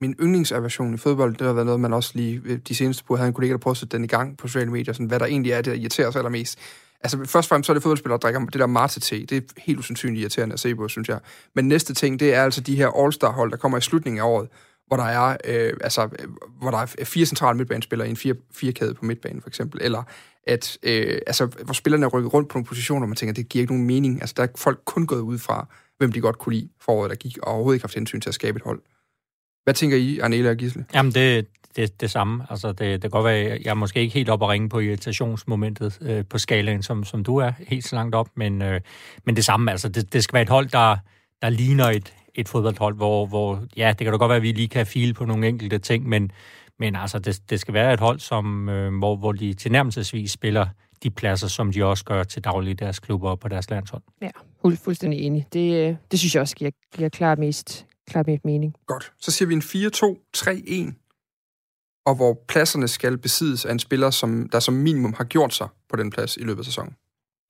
[0.00, 3.16] min yndlingsaversion i fodbold, det har været noget, man også lige øh, de seneste på
[3.16, 5.18] havde en kollega, der prøvede at sætte den i gang på sociale medier, sådan, hvad
[5.18, 6.58] der egentlig er, det der irriterer os allermest.
[7.00, 9.26] Altså først og fremmest så er det fodboldspillere, der drikker det der mate-te.
[9.26, 11.20] Det er helt usandsynligt irriterende at se på, synes jeg.
[11.54, 14.48] Men næste ting, det er altså de her All-Star-hold, der kommer i slutningen af året,
[14.86, 16.28] hvor der er, øh, altså, øh,
[16.60, 19.80] hvor der er fire centrale midtbanespillere i en fire, firekæde på midtbanen, for eksempel.
[19.82, 20.02] Eller
[20.46, 23.48] at, øh, altså, hvor spillerne er rykket rundt på nogle positioner, og man tænker, det
[23.48, 24.20] giver ikke nogen mening.
[24.20, 25.66] Altså, der er folk kun gået ud fra,
[25.98, 28.34] hvem de godt kunne lide foråret, der gik, og overhovedet ikke haft hensyn til at
[28.34, 28.80] skabe et hold.
[29.68, 30.84] Hvad tænker I, Arnela og Gisle?
[30.94, 32.46] Jamen, det, det, det samme.
[32.50, 34.68] Altså, det, det kan godt være, at jeg er måske ikke helt op at ringe
[34.68, 38.80] på irritationsmomentet øh, på skalaen, som, som du er, helt så langt op, men, øh,
[39.24, 39.70] men det samme.
[39.70, 40.96] Altså, det, det skal være et hold, der,
[41.42, 44.52] der ligner et, et fodboldhold, hvor, hvor ja, det kan da godt være, at vi
[44.52, 46.30] lige kan file på nogle enkelte ting, men,
[46.78, 50.66] men altså, det, det skal være et hold, som, øh, hvor, hvor de tilnærmelsesvis spiller
[51.02, 54.02] de pladser, som de også gør til daglig i deres klubber og på deres landshold.
[54.22, 54.30] Ja,
[54.62, 55.46] fuld, fuldstændig enig.
[55.52, 58.74] Det, øh, det synes jeg også giver, giver klart mest, klart mest mening.
[58.86, 59.12] Godt.
[59.20, 64.60] Så siger vi en 4-2-3-1, og hvor pladserne skal besiddes af en spiller, som, der
[64.60, 66.92] som minimum har gjort sig på den plads i løbet af sæsonen.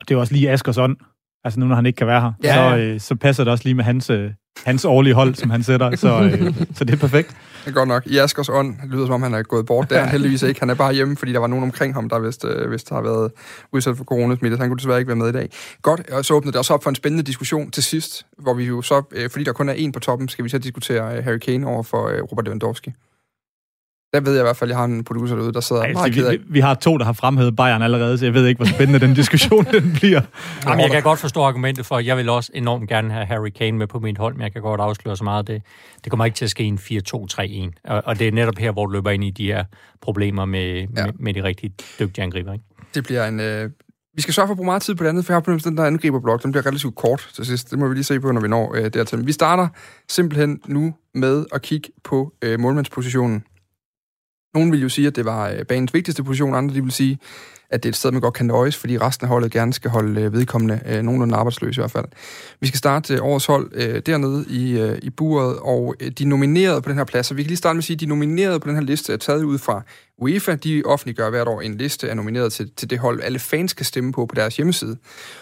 [0.09, 0.97] Det er også lige Askers ånd.
[1.45, 2.55] Altså nu, når han ikke kan være her, Ja.
[2.55, 4.31] så, øh, så passer det også lige med hans, øh,
[4.67, 5.97] hans årlige hold, som han sætter.
[5.97, 7.37] Så, øh, så det er perfekt.
[7.69, 8.07] Det er godt nok.
[8.07, 9.91] I Askers ånd det lyder som om, han er gået bort.
[9.91, 10.61] Det er han heldigvis ikke.
[10.61, 13.01] Han er bare hjemme, fordi der var nogen omkring ham, der vist, øh, vist har
[13.03, 13.33] været
[13.73, 14.57] udsat for coronasmitte.
[14.57, 15.51] Så han kunne desværre ikke være med i dag.
[15.83, 18.65] Godt, og så åbner det også op for en spændende diskussion til sidst, hvor vi
[18.65, 21.25] jo så, øh, fordi der kun er en på toppen, skal vi så diskutere øh,
[21.25, 22.93] Harry Kane over for øh, Robert Lewandowski.
[24.15, 25.93] Der ved jeg i hvert fald, at jeg har en producer derude, der sidder Ej,
[25.93, 26.33] meget ked af.
[26.33, 28.67] vi, vi, vi har to, der har fremhævet Bayern allerede, så jeg ved ikke, hvor
[28.67, 30.21] spændende den diskussion den bliver.
[30.67, 33.49] Jamen, jeg kan godt forstå argumentet for, at jeg vil også enormt gerne have Harry
[33.49, 35.63] Kane med på mit hold, men jeg kan godt afsløre så meget, det,
[36.05, 37.81] det kommer ikke til at ske i en 4-2-3-1.
[37.85, 39.65] Og, og det er netop her, hvor du løber ind i de her
[40.03, 40.85] problemer med, Ja.
[40.97, 41.07] ja.
[41.07, 42.53] med, med de rigtig dygtige angriber.
[42.53, 42.65] Ikke?
[42.95, 43.41] Det bliver en...
[43.41, 43.71] Øh...
[44.15, 45.69] Vi skal sørge for at bruge meget tid på det andet, for jeg har på
[45.69, 47.71] den der angriberblok, den bliver relativt kort til sidst.
[47.71, 49.19] Det må vi lige se på, når vi når øh, dertil.
[49.19, 49.69] Men vi starter
[50.09, 53.45] simpelthen nu med at kigge på øh, målmandspositionen.
[54.55, 57.19] Nogle vil jo sige, at det var øh, banens vigtigste position, andre de vil sige,
[57.71, 59.91] at det er et sted, man godt kan nøjes, fordi resten af holdet gerne skal
[59.91, 62.05] holde øh, vedkommende øh, nogenlunde arbejdsløse i hvert fald.
[62.61, 66.25] Vi skal starte øh, årets hold øh, dernede i, øh, i buret, og øh, de
[66.25, 68.07] nominerede på den her plads, og vi kan lige starte med at sige, at de
[68.07, 69.83] nominerede på den her liste er taget ud fra
[70.19, 70.55] UEFA.
[70.55, 73.87] De offentliggør hvert år en liste af nomineret til, til det hold, alle fans kan
[73.87, 74.97] stemme på på deres hjemmeside.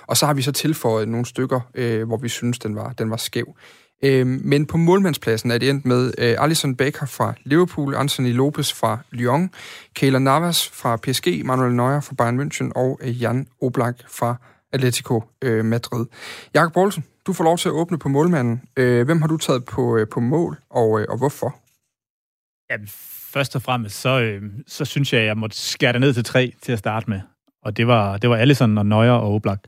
[0.06, 3.10] Og så har vi så tilføjet nogle stykker, øh, hvor vi synes, den var, den
[3.10, 3.56] var skæv.
[4.04, 8.72] Øh, men på målmandspladsen er det endt med øh, Alisson Becker fra Liverpool, Anthony Lopez
[8.72, 9.50] fra Lyon,
[9.94, 14.36] Keylor Navas fra PSG, Manuel Neuer fra Bayern München og øh, Jan Oblak fra
[14.72, 16.06] Atletico øh, Madrid.
[16.54, 18.62] Jakob Poulsen, du får lov til at åbne på målmanden.
[18.76, 21.56] Øh, hvem har du taget på, øh, på mål, og, øh, og hvorfor?
[22.70, 22.76] Ja,
[23.32, 26.24] først og fremmest, så, øh, så synes jeg, at jeg måtte skære det ned til
[26.24, 27.20] tre til at starte med.
[27.62, 29.58] Og det var, det var Allison og Neuer og Oblak.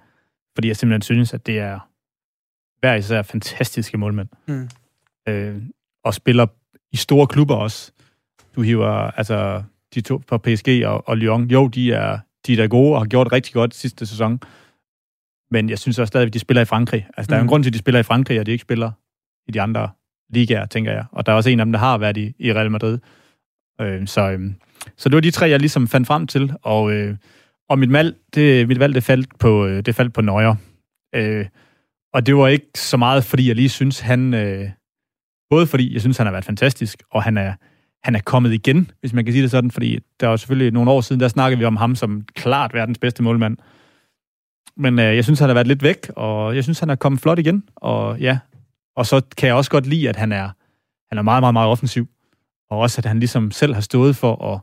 [0.55, 1.89] Fordi jeg simpelthen synes, at det er
[2.81, 4.29] hver især fantastiske målmænd.
[4.49, 4.69] Mm.
[5.29, 5.63] Øh,
[6.05, 6.47] og spiller
[6.93, 7.93] i store klubber også.
[8.57, 9.63] Du hiver altså
[9.95, 11.45] de to fra PSG og, og Lyon.
[11.51, 14.41] Jo, de er, de er da gode og har gjort rigtig godt sidste sæson.
[15.51, 17.07] Men jeg synes også stadig, at de spiller i Frankrig.
[17.17, 17.49] Altså, der er jo en Mm.
[17.49, 18.91] grund til, at de spiller i Frankrig, og de ikke spiller
[19.47, 19.91] i de andre
[20.31, 21.05] ligaer, tænker jeg.
[21.13, 22.99] Og der er også en af dem, der har været i, i Real Madrid.
[23.81, 24.41] Øh, så, øh,
[24.97, 26.53] så det var de tre, jeg ligesom fandt frem til.
[26.63, 27.17] Og, øh,
[27.69, 30.55] og mit valg, det, mit valg, det faldt på, øh, det faldt på Neuer.
[31.15, 31.47] Øh,
[32.15, 34.35] og det var ikke så meget, fordi jeg lige synes, han...
[34.35, 34.71] Øh,
[35.51, 37.55] både fordi jeg synes, han har været fantastisk, og han er,
[38.03, 40.91] han er kommet igen, hvis man kan sige det sådan, fordi der var selvfølgelig nogle
[40.91, 43.57] år siden, der snakkede vi om ham som klart verdens bedste målmand.
[44.77, 47.21] Men øh, jeg synes, han har været lidt væk, og jeg synes, han er kommet
[47.21, 48.39] flot igen, og ja,
[48.97, 50.51] og så kan jeg også godt lide, at han er,
[51.09, 52.09] han er meget, meget, meget offensiv,
[52.71, 54.61] og også, at han ligesom selv har stået for at,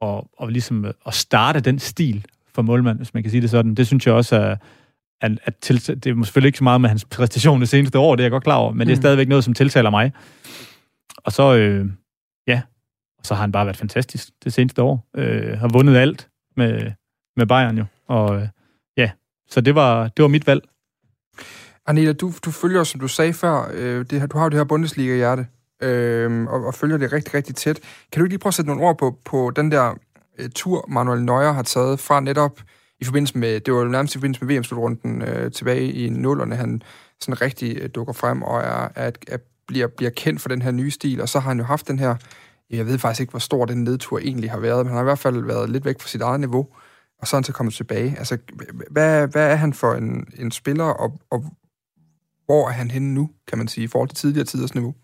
[0.00, 3.50] og, og ligesom øh, at starte den stil for målmand, hvis man kan sige det
[3.50, 3.74] sådan.
[3.74, 4.56] Det synes jeg også er,
[5.20, 8.16] at, at til, det er selvfølgelig ikke så meget med hans præstation det seneste år,
[8.16, 8.86] det er jeg godt klar over, men mm.
[8.86, 9.02] det er Mm.
[9.02, 10.12] stadigvæk noget, som tiltaler mig.
[11.16, 11.86] Og så, øh,
[12.46, 12.62] ja,
[13.18, 15.08] og så har han bare været fantastisk det seneste år.
[15.16, 16.92] Øh, har vundet alt med,
[17.36, 17.84] med Bayern jo.
[18.08, 18.48] Og øh,
[18.96, 19.10] ja,
[19.48, 20.62] så det var, det var mit valg.
[21.86, 24.58] Anita, du, du følger, som du sagde før, øh, det her, du har jo det
[24.58, 25.46] her Bundesliga-hjerte,
[25.82, 27.80] øh, og, og følger det rigtig, rigtig tæt.
[28.12, 29.94] Kan du ikke lige prøve at sætte nogle ord på, på den der
[30.38, 32.60] øh, tur, Manuel Neuer har taget fra netop
[33.00, 36.56] i forbindelse med, det var jo nærmest i forbindelse med VM-slutrunden øh, tilbage i nullerne,
[36.56, 36.82] han
[37.20, 40.70] sådan rigtig øh, dukker frem og er, er, er, bliver, bliver kendt for den her
[40.70, 42.16] nye stil, og så har han jo haft den her,
[42.70, 45.04] jeg ved faktisk ikke, hvor stor den nedtur egentlig har været, men han har i
[45.04, 46.68] hvert fald været lidt væk fra sit eget niveau,
[47.18, 48.14] og så er han så kommet tilbage.
[48.18, 48.38] Altså,
[48.90, 51.44] hvad, hvad er han for en, en spiller, og, og
[52.46, 54.94] hvor er han henne nu, kan man sige, i forhold til tidligere tiders niveau?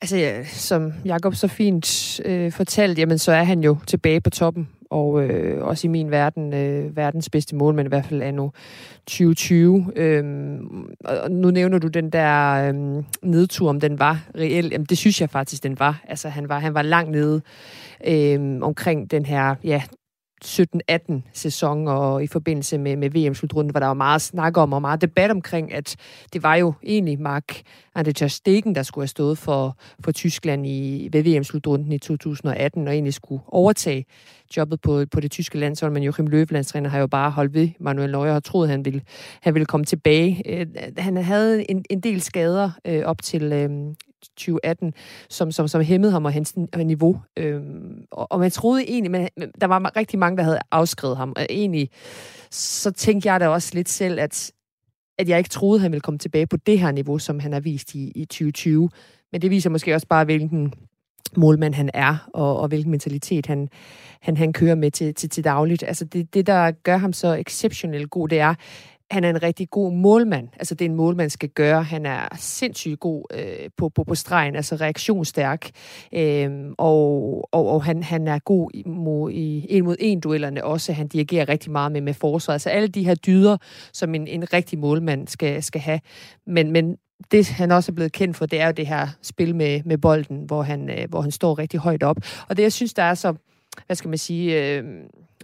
[0.00, 4.30] Altså, ja, som Jakob så fint øh, fortalte, jamen, så er han jo tilbage på
[4.30, 8.30] toppen, og øh, også i min verden, øh, verdens bedste målmand, i hvert fald er
[8.30, 8.52] nu
[9.06, 9.92] 2020.
[9.96, 14.68] Øhm, og nu nævner du den der øhm, nedtur, om den var reel.
[14.72, 16.04] Jamen, det synes jeg faktisk, den var.
[16.08, 17.42] Altså, han var, han var langt nede
[18.06, 19.82] øhm, omkring den her, ja,
[20.44, 24.80] 17-18 sæson, og i forbindelse med, med VM-slutrunden, hvor der var meget snak om, og
[24.80, 25.96] meget debat omkring, at
[26.32, 27.62] det var jo egentlig Mark
[27.94, 32.88] Andre Ter Stegen, der skulle have stået for, for Tyskland i, ved VM-slutrunden i 2018,
[32.88, 34.04] og egentlig skulle overtage
[34.56, 37.68] jobbet på, på det tyske landshold, men Joachim Löw, landstræner, har jo bare holdt ved
[37.80, 39.02] Manuel Neuer og troet, han ville,
[39.40, 40.42] han ville komme tilbage.
[40.46, 40.66] Øh,
[40.98, 43.70] han havde en, en del skader øh, op til øh,
[44.36, 44.94] 2018,
[45.28, 47.20] som, som, som hæmmede ham og hans niveau.
[47.38, 49.28] Øhm, og, og man troede egentlig, men
[49.60, 51.32] der var rigtig mange, der havde afskrevet ham.
[51.36, 51.90] Og egentlig,
[52.50, 54.52] så tænkte jeg da også lidt selv, at
[55.18, 57.60] at jeg ikke troede, han ville komme tilbage på det her niveau, som han har
[57.60, 58.90] vist i, i 2020.
[59.32, 60.74] Men det viser måske også bare, hvilken
[61.36, 63.68] målmand han er, og, og hvilken mentalitet han,
[64.20, 65.82] han, han kører med til, til, til dagligt.
[65.82, 68.54] Altså det, det, der gør ham så exceptionelt god, det er,
[69.12, 70.48] han er en rigtig god målmand.
[70.52, 71.82] Altså, det er en målmand skal gøre.
[71.82, 75.70] Han er sindssygt god øh, på, på, på stregen, altså reaktionsstærk.
[76.12, 80.64] Øh, og og, og han, han er god i, mod, i en mod en duellerne
[80.64, 80.92] også.
[80.92, 82.54] Han dirigerer rigtig meget med, med forsvaret.
[82.54, 83.56] Altså alle de her dyder,
[83.92, 86.00] som en, en rigtig målmand skal, skal have.
[86.46, 86.96] Men, men
[87.32, 89.98] det, han også er blevet kendt for, det er jo det her spil med, med
[89.98, 92.16] bolden, hvor han, øh, hvor han står rigtig højt op.
[92.48, 93.34] Og det, jeg synes, der er så,
[93.86, 94.76] hvad skal man sige...
[94.78, 94.84] Øh,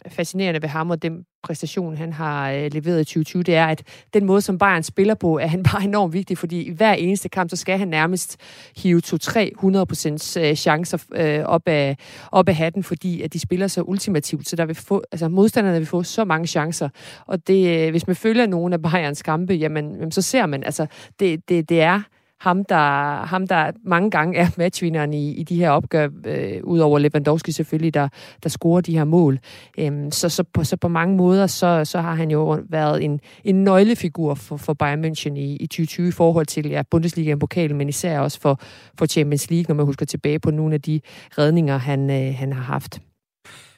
[0.09, 3.83] fascinerende ved ham og den præstation, han har øh, leveret i 2020, det er, at
[4.15, 7.29] den måde, som Bayern spiller på, er han bare enormt vigtig, fordi i hver eneste
[7.29, 8.37] kamp, så skal han nærmest
[8.77, 11.97] hive 2-3-100% øh, chancer øh, op, af,
[12.33, 15.79] op af hatten, fordi at de spiller så ultimativt, så der vil få, altså modstanderne
[15.79, 16.89] vil få så mange chancer.
[17.27, 20.65] Og det, øh, hvis man følger nogle af Bayerns kampe, jamen, jamen så ser man,
[20.65, 20.87] altså,
[21.21, 22.03] det, det, det er
[22.41, 26.99] ham, der, ham, der mange gange er matchvinderen i, i de her opgør, øh, udover
[26.99, 28.09] Lewandowski selvfølgelig, der,
[28.43, 29.39] der scorer de her mål.
[29.79, 33.21] Øhm, så, så, på, så på mange måder, så, så har han jo været en,
[33.45, 37.39] en nøglefigur for, for Bayern München i, i 2020 i forhold til ja, Bundesliga og
[37.39, 38.61] pokalen, men især også for,
[38.99, 41.01] for Champions League, når man husker tilbage på nogle af de
[41.39, 43.01] redninger, han, øh, han har haft.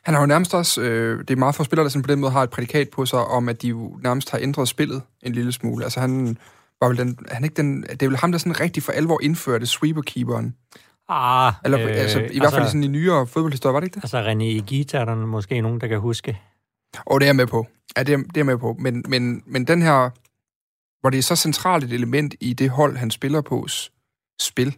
[0.02, 2.20] Han har jo nærmest også, øh, det er meget få spillere, der sådan på den
[2.20, 5.32] måde har et prædikat på sig, om at de jo nærmest har ændret spillet en
[5.32, 5.84] lille smule.
[5.84, 6.36] Altså han
[6.80, 9.20] var vel den, han ikke den, det er vel ham, der sådan rigtig for alvor
[9.22, 10.54] indførte sweeper-keeperen.
[11.08, 13.94] Ah, Eller øh, altså, i altså, hvert fald sådan i nyere fodboldhistorie, var det ikke
[13.94, 14.04] det?
[14.04, 16.40] Altså René Gita er der måske nogen, der kan huske.
[17.06, 17.66] Og det er jeg med på.
[17.96, 18.76] Ja, det er, det er med på.
[18.78, 20.10] Men, men, men den her,
[21.00, 23.66] hvor det er så centralt et element i det hold, han spiller på
[24.40, 24.76] spil,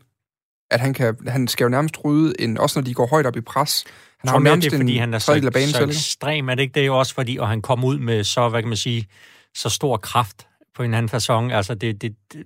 [0.70, 3.36] at han, kan, han skal jo nærmest rydde, en, også når de går højt op
[3.36, 3.84] i pres.
[4.18, 6.86] Han har nærmest det, fordi han er så, så ekstrem, er det ikke det er
[6.86, 9.08] jo også fordi, og han kom ud med så, hvad kan man sige,
[9.54, 11.52] så stor kraft på en anden façon.
[11.52, 12.44] Altså, det, det, det,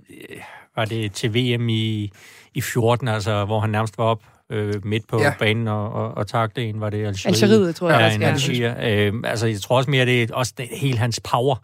[0.77, 2.11] var det til VM i,
[2.55, 5.33] i 14, altså, hvor han nærmest var op øh, midt på ja.
[5.39, 7.43] banen og, og, og takte en, var det Algeriet?
[7.43, 8.01] Algeriet, tror jeg.
[8.01, 9.15] Ja, en Algeriet.
[9.15, 11.57] Øh, altså, jeg tror også mere, det er også det, hele hans power,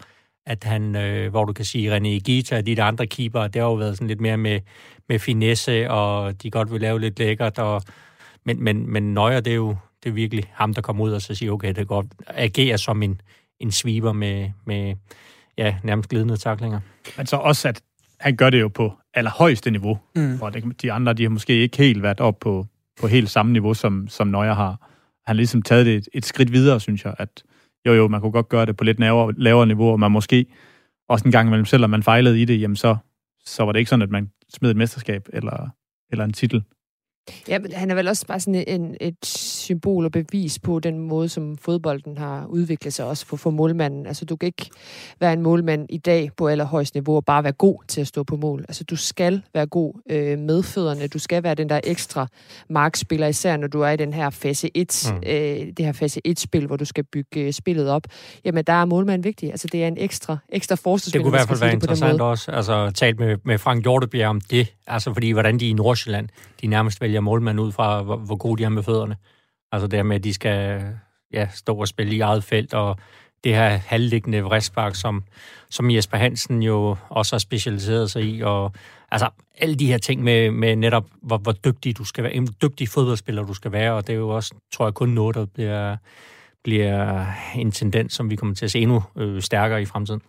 [0.47, 3.63] at han, øh, hvor du kan sige, René Gita og de der andre keeper, det
[3.63, 4.61] har jo været sådan lidt mere med,
[5.09, 7.83] med finesse, og de godt vil lave lidt lækkert, og,
[8.45, 11.23] men, men, men Nøjer, det er jo det er virkelig ham, der kommer ud og
[11.23, 13.21] så siger, okay, det godt agere som en,
[13.61, 14.95] en sweeper med, med
[15.59, 16.81] ja, nærmest glidende taklinger.
[17.17, 17.83] Men så også, at
[18.21, 20.39] han gør det jo på allerhøjeste niveau, mm.
[20.43, 22.67] og det, de andre, de har måske ikke helt været op på,
[23.01, 24.69] på helt samme niveau, som, som Nøjer har.
[25.27, 27.43] Han har ligesom taget det et, et skridt videre, synes jeg, at
[27.87, 30.47] jo jo, man kunne godt gøre det på lidt lavere, lavere niveau, og man måske
[31.09, 32.97] også en gang imellem, selvom man fejlede i det, jamen så,
[33.45, 35.69] så var det ikke sådan, at man smed et mesterskab eller,
[36.11, 36.65] eller en titel.
[37.49, 40.99] Ja, men han er vel også bare sådan en, et symbol og bevis på den
[40.99, 44.07] måde, som fodbolden har udviklet sig også for, for målmanden.
[44.07, 44.71] Altså, du kan ikke
[45.21, 48.23] være en målmand i dag på allerhøjst niveau og bare være god til at stå
[48.23, 48.65] på mål.
[48.69, 51.07] Altså, du skal være god øh, med fødderne.
[51.07, 52.27] Du skal være den der ekstra
[52.71, 55.23] markspiller, især når du er i den her fase 1, mm.
[55.27, 55.33] øh,
[55.77, 58.07] det her fase 1-spil, hvor du skal bygge øh, spillet op.
[58.45, 59.51] Jamen, der er målmanden vigtig.
[59.51, 61.19] Altså, det er en ekstra, ekstra forsvarsspiller.
[61.19, 62.51] Det kunne i hvert fald være interessant også.
[62.51, 64.75] Altså, talt med, med Frank Hjortebjerg om det.
[64.87, 66.29] Altså, fordi hvordan de i Nordsjælland,
[66.61, 69.17] de nærmest vælger målmand ud fra, hvor, hvor gode de er med fødderne.
[69.73, 70.85] Altså det med, at de skal
[71.33, 72.97] ja, stå og spille i eget felt, og
[73.45, 75.25] det her halvliggende vristspark, som,
[75.71, 78.73] som Jesper Hansen jo også har specialiseret sig i, og
[79.11, 82.49] altså alle de her ting med, med netop, hvor, hvor dygtig du skal være, en
[82.63, 85.47] dygtig fodboldspiller du skal være, og det er jo også, tror jeg, kun noget, der
[85.47, 85.97] bliver,
[86.65, 90.23] bliver en tendens, som vi kommer til at se endnu øh, stærkere i fremtiden.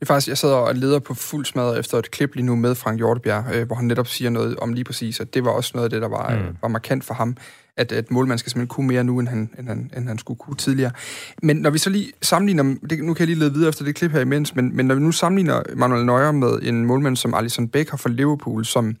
[0.00, 2.56] Det er faktisk, jeg sidder og leder på fuld smadret efter et klip lige nu
[2.56, 5.50] med Frank Hjortebjerg, øh, hvor han netop siger noget om lige præcis, at det var
[5.50, 6.56] også noget af det, der var, mm.
[6.62, 7.36] var markant for ham,
[7.76, 10.38] at, at målmanden skal simpelthen kunne mere nu, end han, end, han, end han skulle
[10.38, 10.90] kunne tidligere.
[11.42, 13.94] Men når vi så lige sammenligner, det, nu kan jeg lige lede videre efter det
[13.94, 17.34] klip her imens, men, men når vi nu sammenligner Manuel Neuer med en målmand som
[17.34, 18.96] Alisson Becker fra Liverpool, som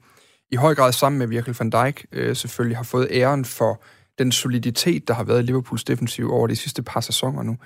[0.50, 3.82] i høj grad sammen med Virgil van Dijk øh, selvfølgelig har fået æren for
[4.18, 7.56] den soliditet, der har været i Liverpools defensiv over de sidste par sæsoner nu.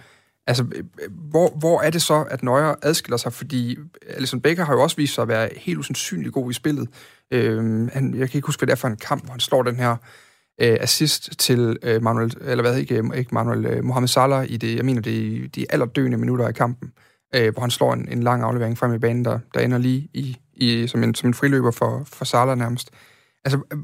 [0.46, 3.32] Altså, øh, hvor, hvor er det så, at Nøjer adskiller sig?
[3.32, 3.78] Fordi
[4.08, 6.88] Alison Becker har jo også vist sig at være helt usandsynlig god i spillet.
[7.30, 9.62] Øhm, han, jeg kan ikke huske, hvad det er for en kamp, hvor han slår
[9.62, 9.96] den her
[10.60, 14.56] øh, assist til øh, Manuel, eller hvad ikke, øh, ikke Manuel, øh, Mohamed Salah i
[14.56, 16.92] det, jeg mener, det er de allerdøende minutter af kampen,
[17.34, 20.08] øh, hvor han slår en, en lang aflevering frem i banen, der, der ender lige
[20.14, 22.90] i, i, som, en, som en friløber for, for Salah nærmest.
[23.44, 23.78] Altså, øh,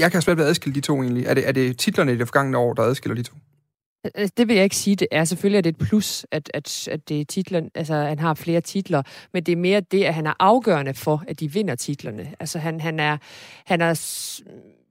[0.00, 1.26] jeg kan svært ved at adskille de to egentlig.
[1.26, 3.34] Er det, er det titlerne i det forgangne år, der adskiller de to?
[4.04, 5.24] Altså, det vil jeg ikke sige, det er.
[5.24, 8.60] Selvfølgelig er det et plus, at, at, at det er titlen, altså, han har flere
[8.60, 12.34] titler, men det er mere det, at han er afgørende for, at de vinder titlerne.
[12.40, 13.16] Altså, han, han, er,
[13.64, 13.94] han er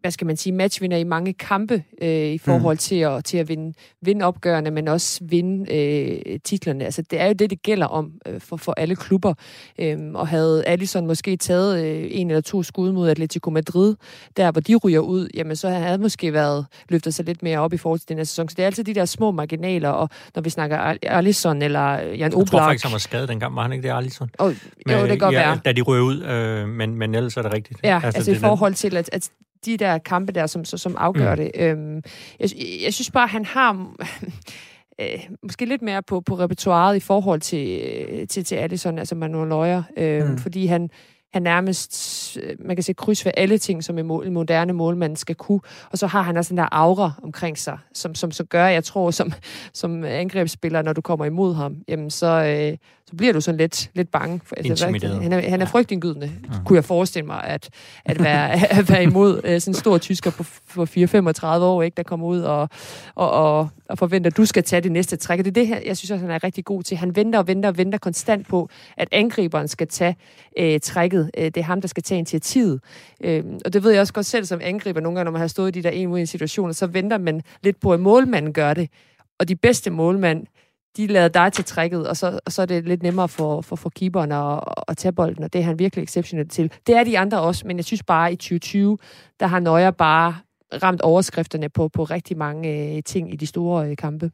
[0.02, 2.78] hvad skal man sige, matchvinder i mange kampe øh, i forhold mm.
[2.78, 6.86] til, at, til at vinde, vinde opgørende, men også vinde øh, titlerne.
[6.86, 9.34] Altså, det er jo det, det gælder om øh, for, for alle klubber.
[9.80, 13.96] Øhm, og havde Alisson måske taget øh, en eller to skud mod Atletico Madrid,
[14.38, 17.60] der hvor de ryger ud, jamen så havde han måske været løftet sig lidt mere
[17.60, 18.50] op i forhold til den her sæson.
[18.50, 22.34] Så det er altid de der små marginaler, og når vi snakker Alisson eller Jan
[22.34, 22.40] Oblak...
[22.40, 24.30] Jeg tror faktisk, han var skadet dengang, var han ikke det, Alisson?
[24.40, 24.56] Oh,
[24.92, 25.60] jo, det kan godt ja, være.
[25.66, 27.80] Da de ryger ud, øh, men, men ellers er det rigtigt.
[27.84, 29.30] Ja, altså, altså i forhold til, at, at
[29.66, 31.38] de der kampe der, som, som afgør mm.
[31.38, 31.52] det.
[31.56, 32.02] Øhm,
[32.40, 32.50] jeg,
[32.84, 33.94] jeg synes bare, han har
[35.02, 39.16] øh, måske lidt mere på, på repertoireet i forhold til, øh, til, til Allison, altså
[39.16, 40.38] Manuel Løjer, øh, mm.
[40.38, 40.90] fordi han,
[41.34, 42.29] han nærmest,
[42.60, 45.60] man kan se kryds ved alle ting, som en moderne målmand skal kunne.
[45.92, 48.84] Og så har han også den der aura omkring sig, som, som så gør, jeg
[48.84, 49.34] tror, som,
[49.74, 52.78] som angrebsspiller, når du kommer imod ham, jamen så, øh,
[53.10, 54.42] så bliver du sådan lidt, lidt bange.
[54.44, 54.86] For, altså,
[55.22, 56.58] han er, han er frygtindgydende, ja.
[56.66, 57.70] kunne jeg forestille mig, at,
[58.06, 61.96] at, være, at være imod øh, sådan en stor tysker på, for 4-35 år, ikke,
[61.96, 62.70] der kommer ud og,
[63.16, 65.40] og, og, og forventer, at du skal tage det næste træk.
[65.40, 66.98] Og det er det her, jeg synes også, han er rigtig god til.
[66.98, 70.16] Han venter og venter og venter konstant på, at angriberen skal tage
[70.60, 71.32] øh, trækket.
[71.38, 72.82] Øh, det er ham, der skal tage initiativet.
[73.24, 75.48] Øh, og det ved jeg også godt selv som angriber nogle gange, når man har
[75.48, 78.90] stået i de der en situationer, så venter man lidt på, at målmanden gør det.
[79.40, 80.46] Og de bedste målmænd,
[80.98, 83.76] de lader dig til trækket, og så, og så er det lidt nemmere for, for,
[83.76, 86.72] for keeperen at, at tage bolden, og det er han virkelig exceptionelt til.
[86.88, 88.98] Det er de andre også, men jeg synes bare, i 2020,
[89.40, 90.36] der har Nøjer bare
[90.84, 94.32] ramt overskrifterne på, på rigtig mange øh, ting i de store øh, kampe.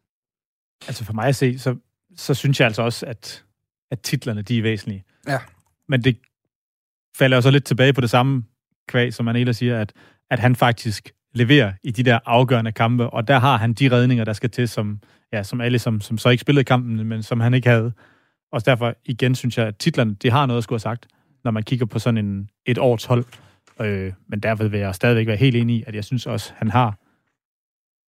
[0.87, 1.75] Altså for mig at se, så,
[2.15, 3.43] så synes jeg altså også, at,
[3.91, 5.03] at titlerne de er væsentlige.
[5.27, 5.39] Ja.
[5.87, 6.17] Men det
[7.17, 8.43] falder jo så lidt tilbage på det samme
[8.87, 9.93] kvæg, som man ellers siger, at,
[10.29, 14.25] at han faktisk leverer i de der afgørende kampe, og der har han de redninger,
[14.25, 14.99] der skal til, som,
[15.33, 17.91] ja, som alle, som, som så ikke spillede kampen, men som han ikke havde.
[18.51, 21.07] Og derfor igen synes jeg, at titlerne, de har noget at skulle have sagt,
[21.43, 23.25] når man kigger på sådan en, et års hold.
[23.81, 26.57] Øh, men derfor vil jeg stadigvæk være helt enig i, at jeg synes også, at
[26.57, 26.99] han har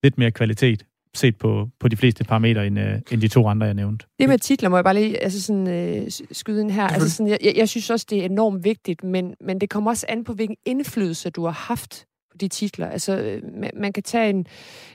[0.02, 3.66] lidt mere kvalitet set på, på de fleste parametre, end, øh, end de to andre,
[3.66, 4.06] jeg nævnte.
[4.18, 6.86] Det med titler må jeg bare lige altså sådan, øh, skyde ind her.
[6.86, 10.06] Altså sådan, jeg, jeg synes også, det er enormt vigtigt, men, men det kommer også
[10.08, 12.06] an på, hvilken indflydelse du har haft
[12.40, 12.86] de titler.
[12.86, 14.46] Altså, øh, man, man kan tage en,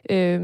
[0.09, 0.39] øh,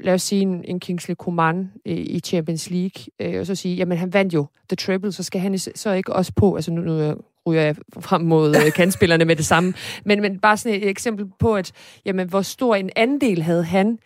[0.00, 3.76] lad os sige, en, en Kingsley Coman i, i Champions League, øh, og så sige,
[3.76, 6.80] jamen han vandt jo The Treble, så skal han så ikke også på, altså nu,
[6.80, 7.14] nu
[7.46, 11.26] ryger jeg frem mod øh, kandspillerne med det samme, men, men bare sådan et eksempel
[11.38, 11.72] på, at
[12.04, 13.98] jamen, hvor stor en andel havde han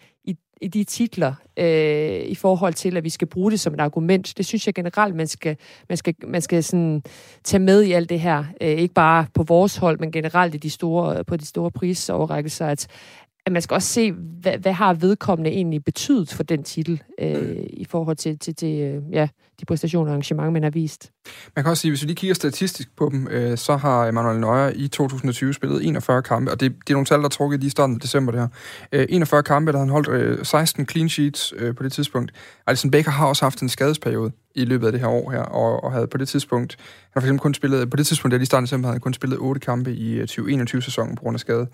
[0.63, 4.35] i de titler øh, i forhold til, at vi skal bruge det som et argument.
[4.37, 5.57] Det synes jeg generelt, man skal,
[5.89, 7.03] man skal, man skal sådan
[7.45, 8.45] tage med i alt det her.
[8.61, 12.67] Øh, ikke bare på vores hold, men generelt i de store, på de store prisoverrækkelser,
[12.67, 12.87] at,
[13.47, 17.65] at man skal også se, hvad, hvad har vedkommende egentlig betydet for den titel øh,
[17.71, 19.29] i forhold til, til, til øh, ja,
[19.63, 21.11] de præstationer og arrangementer, man har vist.
[21.57, 24.41] Man kan også sige, hvis vi lige kigger statistisk på dem, øh, så har Emanuel
[24.41, 27.61] Neuer i 2020 spillet 41 kampe, og det, det er nogle tal, der er trukket
[27.61, 28.49] lige i starten af december det her.
[28.93, 32.33] Øh, 41 kampe, der han holdt øh, 16 clean sheets øh, på det tidspunkt.
[32.67, 35.85] Alison Baker har også haft en skadesperiode i løbet af det her år her, og,
[35.85, 38.39] og havde på det tidspunkt, han har for eksempel kun spillet, på det tidspunkt, der
[38.39, 41.35] lige starten af december, havde han kun spillet 8 kampe i øh, 2021-sæsonen på grund
[41.35, 41.67] af skade,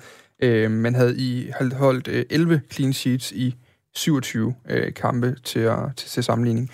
[0.43, 3.55] øh, man havde i holdt øh, 11 clean sheets i
[3.95, 6.71] 27 øh, kampe til, til, til sammenligning.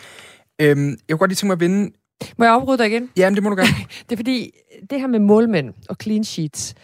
[0.61, 1.91] Øhm, jeg kunne godt lige tænke mig at vinde...
[2.39, 3.11] Må jeg afbryde dig igen?
[3.17, 3.69] Ja, det må du gerne.
[4.09, 4.51] det er fordi,
[4.91, 6.75] det her med målmænd og clean sheets,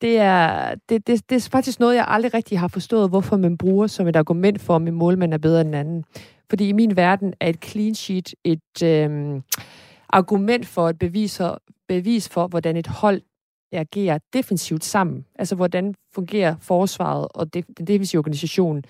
[0.00, 3.58] det er, det, det, det er faktisk noget, jeg aldrig rigtig har forstået, hvorfor man
[3.58, 6.04] bruger som et argument for, om en målmand er bedre end en anden.
[6.50, 9.42] Fordi i min verden er et clean sheet et øhm,
[10.08, 11.40] argument for et bevis,
[11.88, 13.22] bevis for, hvordan et hold
[13.72, 15.24] agerer defensivt sammen.
[15.34, 18.82] Altså, hvordan fungerer forsvaret og det, den defensive organisation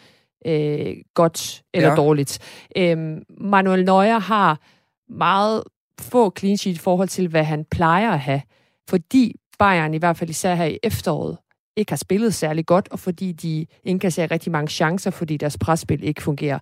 [0.46, 1.94] øh, godt eller ja.
[1.94, 2.38] dårligt.
[2.76, 4.60] Øhm, Manuel Neuer har
[5.08, 5.62] meget
[6.00, 8.42] få clean sheet i forhold til, hvad han plejer at have,
[8.88, 11.36] fordi Bayern i hvert fald især her i efteråret
[11.76, 16.04] ikke har spillet særlig godt, og fordi de indkasserer rigtig mange chancer, fordi deres presspil
[16.04, 16.58] ikke fungerer.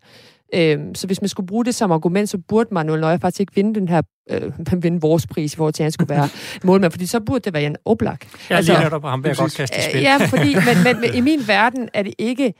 [0.54, 3.54] Øhm, så hvis man skulle bruge det som argument, så burde Manuel Neuer faktisk ikke
[3.54, 6.28] vinde den her øh, vinde vores pris, i forhold til, at han skulle være
[6.64, 8.26] målmand, fordi så burde det være en Oblak.
[8.50, 10.00] Ja, altså, lige netop, ham vil jeg godt kaste i spil.
[10.00, 12.54] Ja, fordi, men, men, men i min verden er det ikke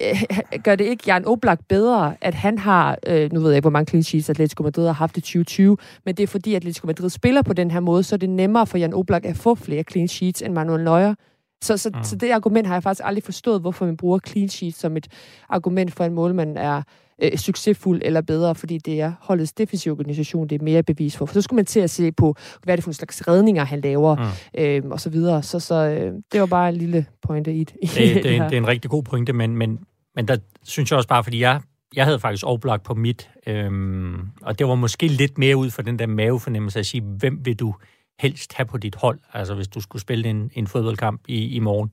[0.64, 3.70] gør det ikke Jan Oblak bedre, at han har, øh, nu ved jeg ikke, hvor
[3.70, 6.86] mange clean sheets Atletico Madrid har haft i 2020, men det er fordi, at Atletico
[6.86, 9.54] Madrid spiller på den her måde, så er det nemmere for Jan Oblak at få
[9.54, 11.14] flere clean sheets end Manuel Neuer.
[11.62, 12.04] Så, så, mm.
[12.04, 15.06] så det argument har jeg faktisk aldrig forstået, hvorfor man bruger clean sheets som et
[15.48, 16.82] argument for, en målmand er
[17.22, 21.26] øh, succesfuld eller bedre, fordi det er holdets defensive organisation, det er mere bevis for.
[21.26, 23.64] For så skulle man til at se på, hvad er det for en slags redninger,
[23.64, 24.60] han laver, mm.
[24.60, 25.42] øh, og så videre.
[25.42, 27.74] Så, så øh, det var bare en lille pointe i det.
[27.82, 29.78] Det, det, det, er, en, det er en rigtig god pointe, men, men,
[30.14, 31.60] men der synes jeg også bare, fordi jeg,
[31.96, 35.82] jeg havde faktisk overblagt på mit, øhm, og det var måske lidt mere ud for
[35.82, 37.74] den der mavefornemmelse at sige, hvem vil du
[38.20, 41.58] helst have på dit hold, altså hvis du skulle spille en, en fodboldkamp i, i
[41.58, 41.90] morgen,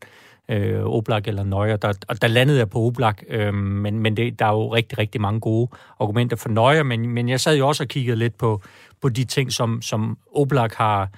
[0.49, 1.75] øh, Oblak eller Nøjer.
[1.75, 4.97] Der, og der landede jeg på Oblak, øh, men, men det, der er jo rigtig,
[4.97, 5.67] rigtig mange gode
[5.99, 8.61] argumenter for Nøjer, men, men jeg sad jo også og kiggede lidt på,
[9.01, 11.09] på de ting, som, som Oblak har,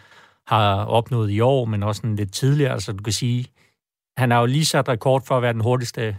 [0.48, 2.72] har opnået i år, men også lidt tidligere.
[2.72, 3.46] Altså du kan sige,
[4.18, 6.16] han har jo lige sat rekord for at være den hurtigste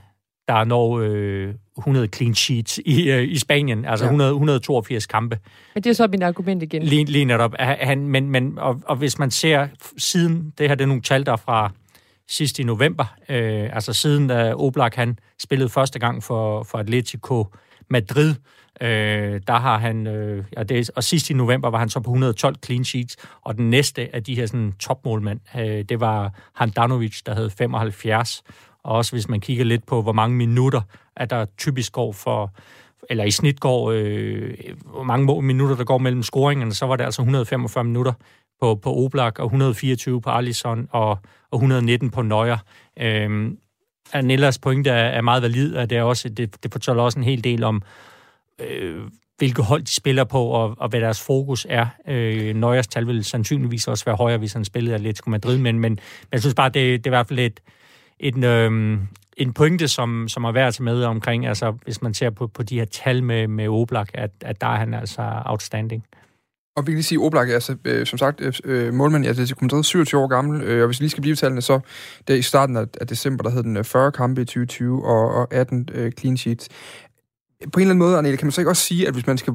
[0.48, 4.11] der når øh, 100 clean sheets i, øh, i Spanien, altså ja.
[4.11, 5.38] 100, 182 kampe.
[5.74, 6.82] Men det er så mit argument igen.
[6.82, 7.54] Lige, lige netop.
[7.59, 11.26] Han, men, men, og, og hvis man ser siden, det her det er nogle tal,
[11.26, 11.72] der fra
[12.29, 17.47] sidst i november, øh, altså siden da Oblak han spillede første gang for, for Atletico
[17.91, 18.35] Madrid,
[18.81, 22.11] øh, der har han, øh, ja, det, og sidst i november var han så på
[22.11, 27.22] 112 clean sheets, og den næste af de her sådan, topmålmænd, øh, det var Handanovic,
[27.26, 28.43] der havde 75,
[28.83, 30.81] og også hvis man kigger lidt på, hvor mange minutter,
[31.16, 32.55] at der typisk går for,
[33.11, 34.55] eller i snit går, øh,
[34.85, 38.12] hvor mange minutter, der går mellem scoringerne, så var det altså 145 minutter
[38.61, 41.11] på, på Oblak, og 124 på Alisson, og,
[41.50, 42.59] og 119 på Neuer.
[43.00, 43.52] Øh,
[44.12, 47.24] Anellas pointe er, er meget valid, og det, er også, det, det fortæller også en
[47.24, 47.82] hel del om,
[48.59, 49.02] øh,
[49.38, 51.86] hvilke hold de spiller på, og, og hvad deres fokus er.
[52.09, 55.80] Øh, Neuers tal vil sandsynligvis også være højere, hvis han spillede Atletico Madrid, men, men,
[55.80, 55.98] men
[56.32, 57.61] jeg synes bare, det, det er i hvert fald et,
[58.20, 58.98] en, øh,
[59.36, 62.62] en pointe, som, som er værd at med omkring, altså hvis man ser på, på
[62.62, 66.04] de her tal med, med Oblak, at, at der er han altså outstanding.
[66.79, 69.29] Og vi kan lige sige, Oblak er altså, øh, som sagt øh, øh målmand i
[69.29, 71.81] Atletico Madrid, 27 år gammel, øh, og hvis vi lige skal blive tallene, så
[72.29, 75.05] det er i starten af, af december, der hed den øh, 40 kampe i 2020
[75.05, 76.68] og, og 18 øh, clean sheets.
[77.72, 79.39] På en eller anden måde, Arnele, kan man så ikke også sige, at hvis man
[79.39, 79.55] skal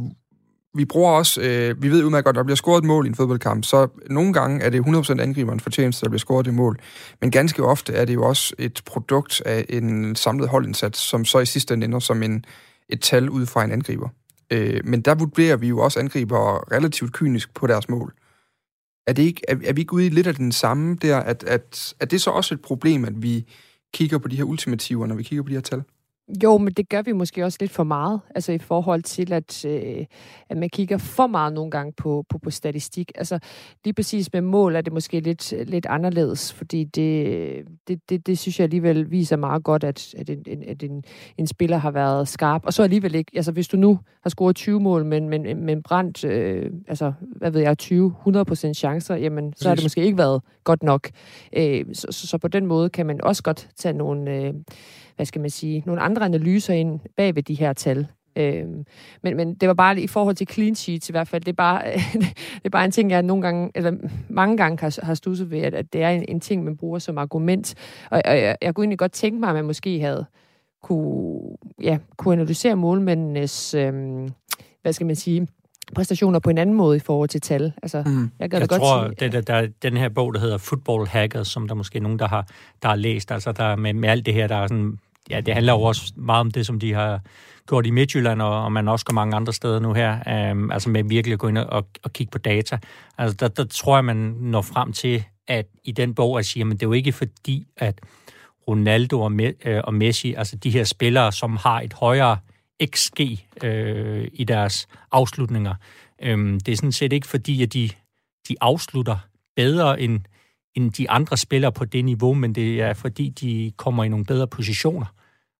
[0.75, 3.09] vi bruger også, øh, vi ved udmærket godt, at der bliver scoret et mål i
[3.09, 6.79] en fodboldkamp, så nogle gange er det 100% angriberens fortjeneste, der bliver scoret det mål.
[7.21, 11.39] Men ganske ofte er det jo også et produkt af en samlet holdindsats, som så
[11.39, 12.45] i sidste ende ender som en,
[12.89, 14.09] et tal ud fra en angriber.
[14.53, 18.13] Øh, men der vurderer vi jo også angriber relativt kynisk på deres mål.
[19.07, 21.43] Er, det ikke, er, er vi ikke ude i lidt af den samme der, at,
[21.43, 23.45] at, er det så også et problem, at vi
[23.93, 25.83] kigger på de her ultimativer, når vi kigger på de her tal?
[26.43, 29.65] Jo, men det gør vi måske også lidt for meget, altså i forhold til, at,
[29.65, 30.05] øh,
[30.49, 33.11] at man kigger for meget nogle gange på, på, på statistik.
[33.15, 33.39] Altså
[33.83, 38.39] lige præcis med mål er det måske lidt, lidt anderledes, fordi det, det, det, det
[38.39, 41.03] synes jeg alligevel viser meget godt, at, at, en, at en,
[41.37, 42.65] en spiller har været skarp.
[42.65, 45.83] Og så alligevel ikke, altså hvis du nu har scoret 20 mål, men, men, men
[45.83, 50.41] brændt, øh, altså hvad ved jeg, 20-100% chancer, jamen så har det måske ikke været
[50.63, 51.09] godt nok.
[51.57, 54.31] Øh, så, så, så på den måde kan man også godt tage nogle...
[54.31, 54.53] Øh,
[55.15, 58.07] hvad skal man sige, nogle andre analyser ind bag ved de her tal.
[58.35, 58.85] Øhm,
[59.23, 61.55] men, men det var bare i forhold til clean sheets i hvert fald, det er
[61.55, 61.83] bare,
[62.55, 63.91] det er bare en ting, jeg nogle gange, eller
[64.29, 66.99] mange gange har, har stusset ved, at, at det er en, en ting, man bruger
[66.99, 67.75] som argument.
[68.11, 70.25] Og, og jeg, jeg kunne egentlig godt tænke mig, at man måske havde
[70.83, 71.39] kunne,
[71.81, 74.29] ja, kunne analysere målmændenes, øhm,
[74.81, 75.47] hvad skal man sige,
[75.93, 77.73] præstationer på en anden måde i forhold til tal.
[77.83, 78.31] Altså, mm.
[78.39, 81.47] Jeg, jeg godt tror, sige, det, der, der, den her bog, der hedder Football Hackers,
[81.47, 82.47] som der måske er nogen, der har,
[82.81, 85.53] der har læst, altså der med, med alt det her, der er sådan, ja, det
[85.53, 87.21] handler jo også meget om det, som de har
[87.67, 90.89] gjort i Midtjylland, og, og man også går mange andre steder nu her, um, altså
[90.89, 92.77] med virkelig at gå ind og, og kigge på data.
[93.17, 96.65] Altså der, der tror jeg, man når frem til, at i den bog, at sige,
[96.65, 98.01] men det er jo ikke fordi, at
[98.67, 102.37] Ronaldo og, Me, og Messi, altså de her spillere, som har et højere
[102.85, 103.19] XG
[103.63, 105.75] øh, i deres afslutninger.
[106.21, 107.89] Øhm, det er sådan set ikke fordi, at de,
[108.49, 109.17] de afslutter
[109.55, 110.19] bedre end,
[110.75, 114.25] end de andre spillere på det niveau, men det er fordi, de kommer i nogle
[114.25, 115.05] bedre positioner.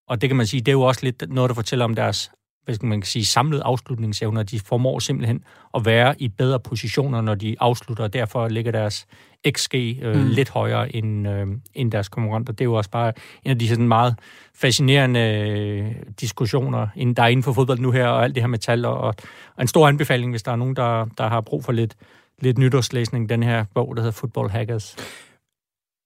[0.07, 2.31] Og det kan man sige, det er jo også lidt noget, der fortæller om deres
[2.65, 4.43] hvad skal man sige, samlede afslutningsevner.
[4.43, 5.43] De formår simpelthen
[5.73, 9.07] at være i bedre positioner, når de afslutter, og derfor ligger deres
[9.51, 10.27] XG øh, mm.
[10.27, 12.53] lidt højere end, øh, end deres konkurrenter.
[12.53, 14.15] Det er jo også bare en af de sådan meget
[14.55, 16.87] fascinerende øh, diskussioner,
[17.17, 19.61] der er inden for fodbold nu her, og alt det her med tal, og, og
[19.61, 21.95] en stor anbefaling, hvis der er nogen, der, der har brug for lidt,
[22.41, 24.95] lidt nytårslæsning, den her bog, der hedder Football Hackers.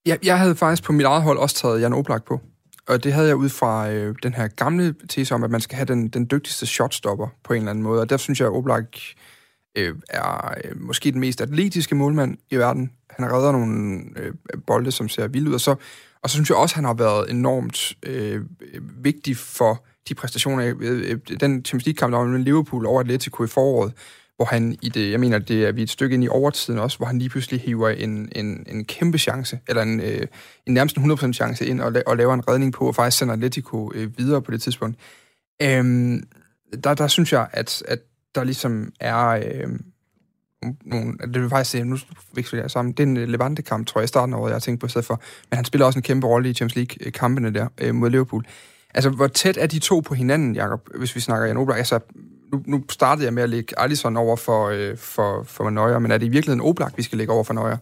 [0.08, 2.41] Ja, jeg havde faktisk på mit eget hold også taget Jan Oblak på.
[2.88, 5.75] Og det havde jeg ud fra øh, den her gamle tese om, at man skal
[5.75, 8.01] have den, den dygtigste shotstopper på en eller anden måde.
[8.01, 8.97] Og der synes jeg, at Oblak
[9.77, 12.91] øh, er øh, måske den mest atletiske målmand i verden.
[13.09, 14.33] Han redder nogle øh,
[14.67, 15.53] bolde, som ser vildt ud.
[15.53, 15.75] Og så,
[16.21, 18.41] og så synes jeg også, at han har været enormt øh,
[19.03, 20.73] vigtig for de præstationer.
[20.79, 23.93] Øh, den Champions League-kamp, der var med Liverpool over Atletico i foråret,
[24.38, 26.97] hvor han i det, jeg mener, det er vi et stykke ind i overtiden også,
[26.97, 30.27] hvor han lige pludselig hiver en, en, en kæmpe chance, eller en, øh,
[30.65, 33.91] en nærmest 100% chance ind, og, og laver en redning på, og faktisk sender Atletico
[33.95, 34.97] øh, videre på det tidspunkt.
[35.61, 36.23] Øhm,
[36.83, 37.99] der, der synes jeg, at, at
[38.35, 39.69] der ligesom er øh,
[40.85, 41.97] nogle, det vil faktisk se, nu
[42.33, 44.55] veksler jeg sammen, det er en øh, Levante-kamp, tror jeg, i starten af året, jeg
[44.55, 46.75] har tænkt på i stedet for, men han spiller også en kæmpe rolle i Champions
[46.75, 48.45] League-kampene der øh, mod Liverpool.
[48.93, 51.77] Altså, hvor tæt er de to på hinanden, Jakob, hvis vi snakker Jan Oblak?
[51.77, 51.99] Altså,
[52.52, 56.12] nu, nu startede jeg med at lægge Alisson over for, øh, for, for Neuer, men
[56.12, 57.78] er det i virkeligheden Oblak, vi skal lægge over for Neuer?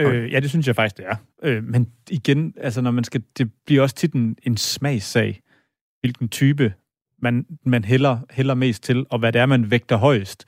[0.00, 1.16] Øh, ja, det synes jeg faktisk, det er.
[1.42, 5.40] Øh, men igen, altså når man skal, det bliver også tit en, en smagssag,
[6.00, 6.72] hvilken type
[7.22, 10.44] man, man hælder, hælder mest til, og hvad det er, man vægter højst.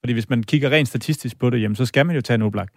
[0.00, 2.42] Fordi hvis man kigger rent statistisk på det, jamen, så skal man jo tage en
[2.42, 2.72] Oblak.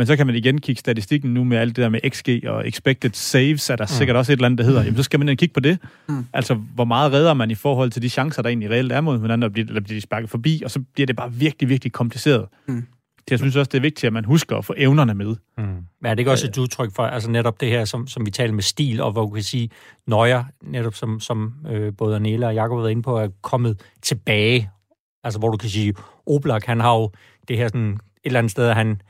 [0.00, 2.68] Men så kan man igen kigge statistikken nu med alt det der med XG og
[2.68, 3.88] expected saves, er der mm.
[3.88, 4.82] sikkert også et eller andet, der hedder.
[4.82, 5.78] Jamen, så skal man kigge på det.
[6.08, 6.26] Mm.
[6.32, 9.20] Altså, hvor meget redder man i forhold til de chancer, der egentlig reelt er mod
[9.20, 11.92] hinanden, eller bliver, eller bliver de sparket forbi, og så bliver det bare virkelig, virkelig
[11.92, 12.46] kompliceret.
[12.68, 12.86] Mm.
[13.30, 15.36] Jeg synes også, det er vigtigt, at man husker at få evnerne med.
[15.58, 15.64] Mm.
[15.64, 18.30] Men er det ikke også et udtryk for, altså netop det her, som, som vi
[18.30, 19.70] taler med stil, og hvor vi kan sige,
[20.06, 23.80] Nøjer, netop som, som øh, både Anela og Jacob har været inde på, er kommet
[24.02, 24.70] tilbage.
[25.24, 25.94] Altså hvor du kan sige,
[26.26, 27.10] Oblak, han har jo
[27.48, 29.00] det her sådan, et eller andet sted, han,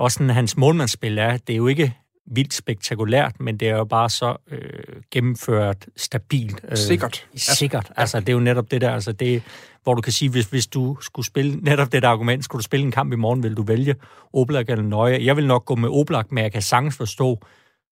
[0.00, 1.94] også sådan, hans målmandsspil er, det er jo ikke
[2.26, 6.60] vildt spektakulært, men det er jo bare så øh, gennemført stabilt.
[6.68, 7.26] Øh, sikkert.
[7.34, 7.92] Sikkert.
[7.96, 9.42] Altså, det er jo netop det der, altså det,
[9.82, 12.64] hvor du kan sige, hvis, hvis du skulle spille netop det der argument, skulle du
[12.64, 13.94] spille en kamp i morgen, vil du vælge
[14.32, 15.24] Oblak eller Nøje?
[15.24, 17.40] Jeg vil nok gå med Oblak, men jeg kan sagtens forstå,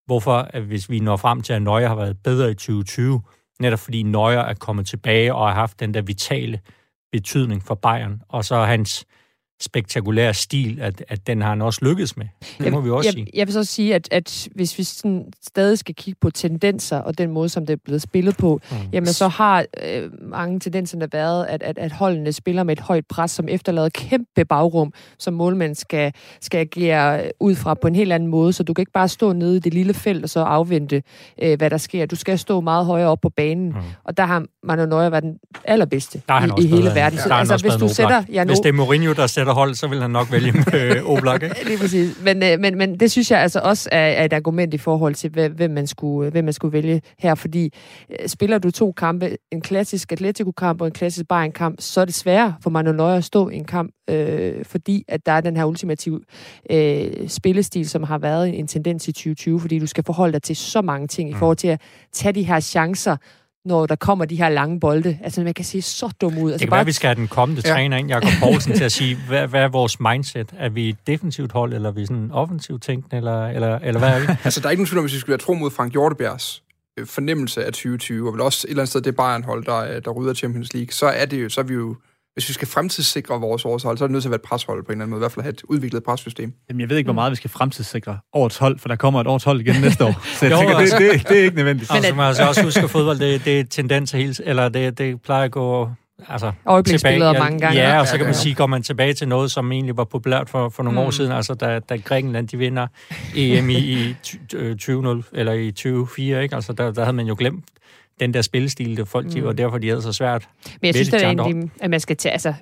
[0.07, 3.23] hvorfor, at hvis vi når frem til, at Nøje har været bedre i 2020,
[3.61, 6.61] netop fordi Nøje er kommet tilbage og har haft den der vitale
[7.13, 9.07] betydning for Bayern, og så hans
[9.61, 12.27] spektakulær stil, at, at den har han også lykkedes med.
[12.59, 13.27] Det jeg, må vi også jeg, sige.
[13.35, 17.19] Jeg vil så sige, at, at hvis vi sådan stadig skal kigge på tendenser og
[17.19, 18.77] den måde, som det er blevet spillet på, mm.
[18.93, 23.07] jamen så har øh, mange tendenser været, at, at, at holdene spiller med et højt
[23.07, 28.13] pres, som efterlader kæmpe bagrum, som målmand skal, skal agere ud fra på en helt
[28.13, 28.53] anden måde.
[28.53, 31.03] Så du kan ikke bare stå nede i det lille felt og så afvente,
[31.43, 32.07] øh, hvad der sker.
[32.07, 33.69] Du skal stå meget højere op på banen.
[33.69, 33.75] Mm.
[34.05, 36.23] Og der har Manu Neuer været den allerbedste
[36.59, 37.19] i, i hele verden.
[37.19, 38.23] Så, altså, hvis du sætter...
[38.33, 41.05] Ja, nu, hvis det er Mourinho, der sætter hold, så vil han nok vælge øh,
[41.13, 41.65] Oblak, ikke?
[41.65, 42.23] Lige præcis.
[42.25, 45.15] Men, øh, men, men det synes jeg altså også er, er et argument i forhold
[45.15, 47.75] til, hvem man skulle, hvem man skulle vælge her, fordi
[48.11, 52.15] øh, spiller du to kampe, en klassisk Atletico-kamp og en klassisk Bayern-kamp, så er det
[52.15, 55.57] sværere for Manuel Neuer at stå i en kamp, øh, fordi at der er den
[55.57, 56.21] her ultimative
[56.71, 60.57] øh, spillestil, som har været en tendens i 2020, fordi du skal forholde dig til
[60.57, 61.39] så mange ting i mm.
[61.39, 61.81] forhold til at
[62.13, 63.17] tage de her chancer,
[63.69, 65.19] når der kommer de her lange bolde.
[65.25, 66.53] Altså, man kan se så dum ud.
[66.53, 66.77] Altså, det kan bare...
[66.77, 67.73] være, at vi skal have den kommende ja.
[67.73, 70.55] træner ind, Jakob Poulsen, til at sige, hvad, hvad er vores mindset?
[70.59, 74.09] Er vi et defensivt hold, eller er vi sådan offensivt tænkende, eller, eller, eller hvad
[74.09, 74.27] er vi?
[74.45, 76.63] altså, der er ikke nogen tvivl om, hvis vi skulle være tro mod Frank Hjortebjergs
[76.99, 80.11] øh, fornemmelse af 2020, og vel også et eller andet sted det Bayern-hold, der, der
[80.11, 81.97] rydder Champions League, så er det jo, så er vi jo
[82.39, 84.85] hvis vi skal fremtidssikre vores årshold, så er det nødt til at være et preshold
[84.85, 86.53] på en eller anden måde, i hvert fald have et udviklet pressystem.
[86.69, 89.27] Jamen, jeg ved ikke, hvor meget vi skal fremtidssikre årets hold, for der kommer et
[89.27, 90.21] årets hold igen næste år.
[90.39, 91.91] Så jeg jo, tænker, altså, det, det, det, er ikke nødvendigt.
[91.91, 94.99] Men altså, man altså også huske, at fodbold, det, det er tendens hele, eller det,
[94.99, 95.91] det plejer at gå
[96.29, 96.53] altså,
[96.87, 97.19] tilbage.
[97.19, 97.79] mange gange.
[97.79, 100.51] Ja, og så kan man sige, går man tilbage til noget, som egentlig var populært
[100.51, 101.07] for, for nogle mm.
[101.07, 102.87] år siden, altså da, da Grækenland de vinder
[103.37, 104.17] EM i, i
[104.79, 106.55] 20, eller i 2024, ikke?
[106.55, 107.65] Altså der, der havde man jo glemt
[108.21, 109.47] den der spillestil, det folk mm.
[109.47, 110.49] og derfor de havde så svært.
[110.65, 112.55] Men jeg synes da egentlig, at man skal tage, altså,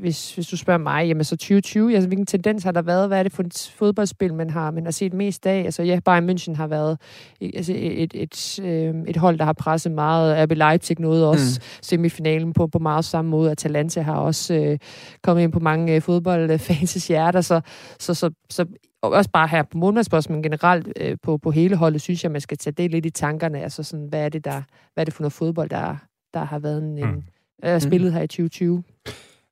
[0.00, 3.08] hvis, hvis du spørger mig, jamen så 2020, altså hvilken tendens har der været?
[3.08, 5.64] Hvad er det for et fodboldspil, man har, man har set mest af?
[5.64, 6.98] Altså ja, Bayern München har været
[7.42, 10.44] altså, et, et, et, øh, et hold, der har presset meget.
[10.44, 11.78] RB Leipzig nåede også mm.
[11.82, 13.50] semifinalen på, på meget samme måde.
[13.50, 14.78] Atalanta har også øh,
[15.22, 17.60] kommet ind på mange øh, fodboldfans hjerter, så,
[17.98, 18.66] så, så, så
[19.02, 22.32] og også bare her på målmandsposten, men generelt øh, på, på hele holdet, synes jeg,
[22.32, 23.62] man skal tage det lidt i tankerne.
[23.62, 24.62] Altså sådan, hvad er det, der,
[24.94, 25.96] hvad er det for noget fodbold, der,
[26.34, 27.22] der har været en, mm.
[27.64, 28.14] øh, spillet mm.
[28.14, 28.82] her i 2020?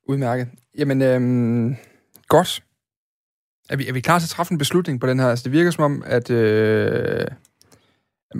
[0.07, 0.47] Udmærket.
[0.77, 1.75] Jamen, øhm,
[2.27, 2.63] godt.
[3.69, 5.27] Er vi, er vi klar til at træffe en beslutning på den her?
[5.27, 7.27] Altså, det virker som om, at øh,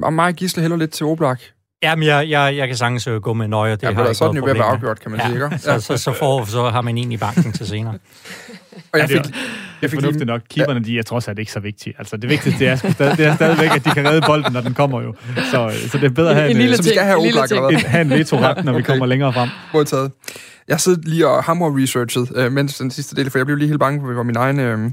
[0.02, 1.42] og mig Gisle hælder lidt til Oblak.
[1.84, 3.72] Jamen, jeg, jeg, jeg kan sagtens øh, gå med nøje.
[3.72, 5.58] Det ja, har så er ved at være afgjort, kan man ja, sige, ikke?
[5.58, 7.94] Så, så, så, får, så har man en i banken til senere.
[8.94, 9.22] og jeg fik,
[9.82, 10.42] jeg fik fornuftigt nok.
[10.50, 11.96] Keeperne, de er trods alt ikke så vigtige.
[11.98, 14.62] Altså, det vigtigste det er, stadig, det er stadigvæk, at de kan redde bolden, når
[14.62, 15.16] den kommer jo.
[15.52, 17.72] Så, så det er bedre at have en, en, lille ting, skal have en, ting.
[17.72, 18.82] en, have en veto-ret, når okay.
[18.82, 19.50] vi kommer længere frem.
[19.74, 20.12] Modtaget.
[20.68, 23.68] Jeg sidder lige og hammer researchet, øh, mens den sidste del, for jeg blev lige
[23.68, 24.92] helt bange for min egen, øh,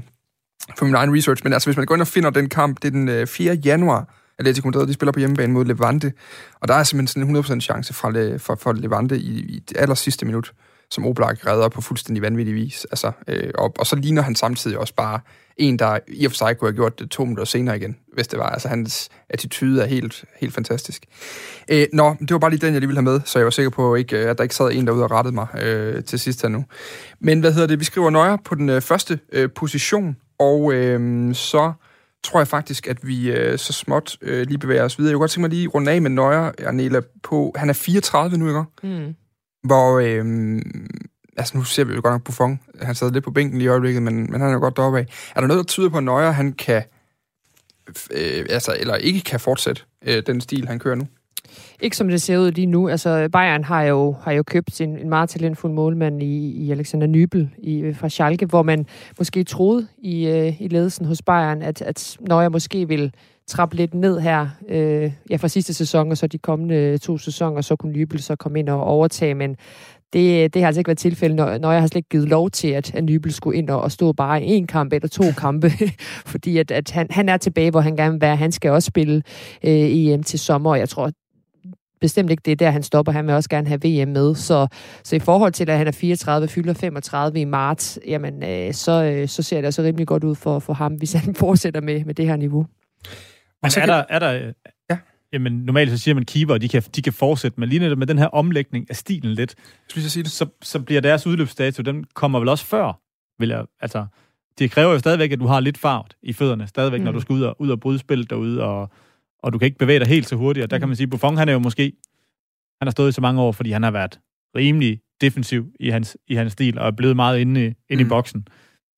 [0.77, 1.43] for min egen research.
[1.43, 3.53] Men altså, hvis man går ind og finder den kamp, det er den øh, 4.
[3.53, 6.13] januar, Atletico Madrid, de spiller på hjemmebane mod Levante,
[6.59, 9.77] og der er simpelthen sådan en 100% chance fra, for, for Levante i, i det
[9.77, 10.53] aller sidste minut
[10.91, 12.87] som Oblak redder på fuldstændig vanvittig vis.
[12.91, 15.19] Altså, øh, og, og så ligner han samtidig også bare
[15.57, 18.27] en, der i og for sig kunne have gjort det to minutter senere igen, hvis
[18.27, 18.49] det var.
[18.49, 21.05] Altså, hans attitude er helt, helt fantastisk.
[21.71, 23.51] Øh, nå, det var bare lige den, jeg lige ville have med, så jeg var
[23.51, 26.41] sikker på, ikke, at der ikke sad en derude og rettede mig øh, til sidst
[26.41, 26.65] her nu.
[27.19, 27.79] Men hvad hedder det?
[27.79, 31.73] Vi skriver nøje på den øh, første øh, position, og øh, så
[32.23, 35.09] tror jeg faktisk, at vi øh, så småt øh, lige bevæger os videre.
[35.09, 37.53] Jeg kunne godt tænke mig lige runde af med Nøjer, Arnela, på...
[37.55, 38.63] Han er 34 nu, ikke?
[38.83, 39.15] Mm.
[39.63, 40.61] Hvor, øh,
[41.37, 43.69] altså nu ser vi jo godt nok Buffon, han sad lidt på bænken lige i
[43.69, 45.05] øjeblikket, men, men han er jo godt deroppe af.
[45.35, 46.83] Er der noget, der tyder på, at Neuer, han kan,
[48.11, 51.07] øh, altså, eller ikke kan fortsætte øh, den stil, han kører nu?
[51.81, 52.89] Ikke som det ser ud lige nu.
[52.89, 57.07] Altså, Bayern har jo, har jo købt en, en meget talentfuld målmand i, i Alexander
[57.07, 58.85] Nybel i, fra Schalke, hvor man
[59.17, 63.13] måske troede i, øh, i ledelsen hos Bayern, at, at når jeg måske vil
[63.47, 67.17] trappe lidt ned her øh, ja, fra sidste sæson, og så de kommende øh, to
[67.17, 69.55] sæsoner, så kunne Nybel så komme ind og overtage, men
[70.13, 72.49] det, det har altså ikke været tilfældet, når, når jeg har slet ikke givet lov
[72.49, 75.23] til, at, at Nybel skulle ind og, og stå bare i en kamp eller to
[75.37, 75.71] kampe,
[76.33, 78.35] fordi at, at han, han er tilbage, hvor han gerne vil være.
[78.35, 79.23] Han skal også spille
[79.63, 81.11] øh, EM til sommer, og jeg tror
[82.01, 83.11] bestemt ikke, det er der, han stopper.
[83.11, 84.35] Han vil også gerne have VM med.
[84.35, 84.67] Så,
[85.03, 89.03] så i forhold til, at han er 34, fylder 35 i marts, jamen, øh, så,
[89.03, 92.05] øh, så ser det altså rimelig godt ud for, for ham, hvis han fortsætter med,
[92.05, 92.67] med det her niveau.
[93.63, 94.31] Men er der, er der,
[94.89, 94.97] ja.
[95.33, 98.07] Jamen, normalt så siger man, keeper, de kan, de kan fortsætte, men lige netop med
[98.07, 99.55] den her omlægning af stilen lidt,
[99.89, 100.31] Skal jeg sige det?
[100.31, 102.99] så, så bliver deres udløbsdato, den kommer vel også før,
[103.39, 104.05] vil jeg, altså,
[104.59, 107.05] det kræver jo stadigvæk, at du har lidt fart i fødderne, stadigvæk, mm.
[107.05, 108.91] når du skal ud og, ud og bryde spillet derude, og,
[109.43, 110.81] og du kan ikke bevæge dig helt så hurtigt, og der mm.
[110.81, 111.83] kan man sige, Buffon, han er jo måske,
[112.81, 114.19] han har stået i så mange år, fordi han har været
[114.55, 118.07] rimelig defensiv i hans, i hans stil, og er blevet meget inde, i, inde mm.
[118.07, 118.47] i boksen.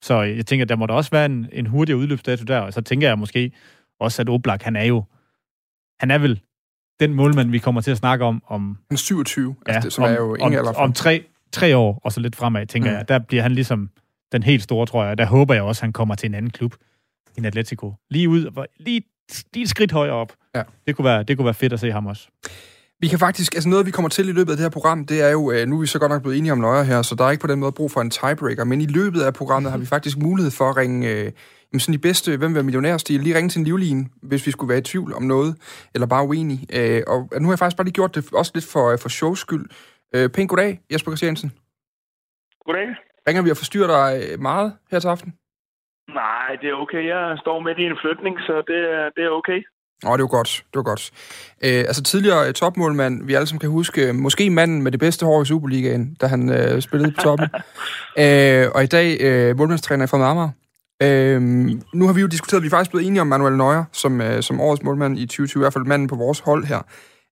[0.04, 2.82] Så jeg tænker, der må da også være en, en hurtigere udløbsdato der, og så
[2.82, 3.52] tænker jeg måske
[4.00, 5.04] også, at Oblak, han er jo,
[6.00, 6.42] han er vel
[7.00, 9.94] den målmand, vi kommer til at snakke om, om Han er 27, ja, altså, det,
[9.94, 12.90] som om, er jo ingen om, om tre, tre år, og så lidt fremad, tænker
[12.90, 12.94] Mm.
[12.94, 12.98] mm.
[12.98, 13.08] jeg.
[13.08, 13.90] Der bliver han ligesom
[14.32, 15.18] den helt store, tror jeg.
[15.18, 16.76] Der håber jeg også, at han kommer til en anden klub
[17.38, 17.94] end Atletico.
[18.10, 19.02] Lige ud, lige,
[19.54, 20.34] lige et skridt højere op.
[20.56, 20.64] Ja.
[20.88, 22.28] Det, kunne være, det kunne være fedt at se ham også.
[23.00, 25.22] Vi kan faktisk, altså noget vi kommer til i løbet af det her program, det
[25.22, 27.16] er jo, øh, nu er vi så godt nok blevet enige om nøjer her, så
[27.16, 29.72] der er ikke på den måde brug for en tiebreaker, men i løbet af programmet
[29.72, 31.32] har vi faktisk mulighed for at ringe, øh,
[31.80, 34.78] sådan i bedste Hvem vil millionærstil, lige ringe til en livline, hvis vi skulle være
[34.78, 35.56] i tvivl om noget,
[35.94, 36.66] eller bare uenig.
[36.74, 39.10] Øh, og nu har jeg faktisk bare lige gjort det også lidt for, øh, for
[39.10, 39.66] shows skyld.
[40.16, 41.52] Øh, pænt goddag, Jesper Christiansen.
[42.66, 42.88] Goddag.
[43.28, 45.34] Ringer vi og forstyrrer dig øh, meget her til aften?
[46.14, 47.04] Nej, det er okay.
[47.08, 49.60] Jeg står midt i en flytning, så det er, det er okay.
[50.08, 50.64] Åh, det var godt.
[50.72, 51.12] Det var godt.
[51.64, 55.00] Øh, altså tidligere øh, topmålmand, vi alle sammen kan huske, øh, måske manden med det
[55.00, 57.48] bedste hår i Superligaen, da han øh, spillede på toppen.
[58.24, 60.50] øh, og i dag øh, målmandstræner fra Amager.
[61.04, 61.42] Øh,
[61.94, 64.44] nu har vi jo diskuteret, vi er faktisk blevet enige om Manuel Neuer, som, øh,
[64.44, 66.82] som årets målmand i 2020, i hvert fald manden på vores hold her,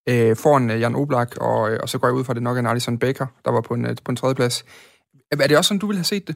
[0.09, 2.57] øh, foran øh, Jan Oblak, og, øh, og så går jeg ud fra, det nok
[2.57, 4.65] er en Alisson Becker, der var på en, øh, på en tredje plads.
[5.31, 6.35] Er det også sådan, du ville have set det?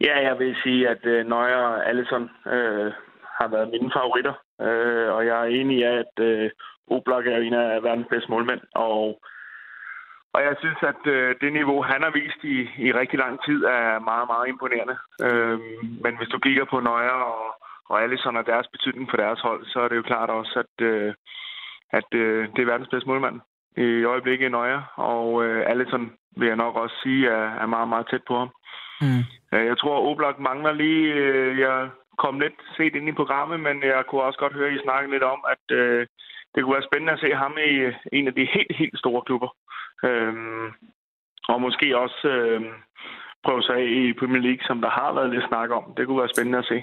[0.00, 2.92] Ja, jeg vil sige, at øh, Neuer og Allison øh,
[3.38, 4.34] har været mine favoritter.
[4.60, 6.50] Øh, og jeg er enig i, at øh,
[6.90, 8.60] Oblak er en af verdens bedste målmænd.
[8.74, 9.20] Og,
[10.34, 13.64] og jeg synes, at øh, det niveau, han har vist i, i rigtig lang tid,
[13.64, 14.96] er meget, meget imponerende.
[15.26, 15.58] Øh,
[16.04, 17.44] men hvis du kigger på Neuer og,
[17.88, 20.84] og Allison og deres betydning for deres hold, så er det jo klart også, at,
[20.86, 21.14] øh,
[21.90, 23.40] at øh, det er verdens bedste målmand
[23.76, 24.82] i øjeblikket i Neuer.
[24.96, 28.50] Og øh, Allison vil jeg nok også sige, er, er meget, meget tæt på ham.
[29.02, 29.24] Mm.
[29.70, 31.14] Jeg tror, Oblak mangler lige...
[31.14, 31.88] Øh, jeg
[32.18, 35.10] kom lidt set ind i programmet, men jeg kunne også godt høre, at I snakke
[35.10, 36.06] lidt om, at øh,
[36.54, 39.22] det kunne være spændende at se ham i øh, en af de helt, helt store
[39.22, 39.50] klubber.
[40.04, 40.66] Øhm,
[41.48, 42.72] og måske også øhm,
[43.44, 45.84] prøve sig af i Premier League, som der har været lidt snak om.
[45.96, 46.78] Det kunne være spændende at se.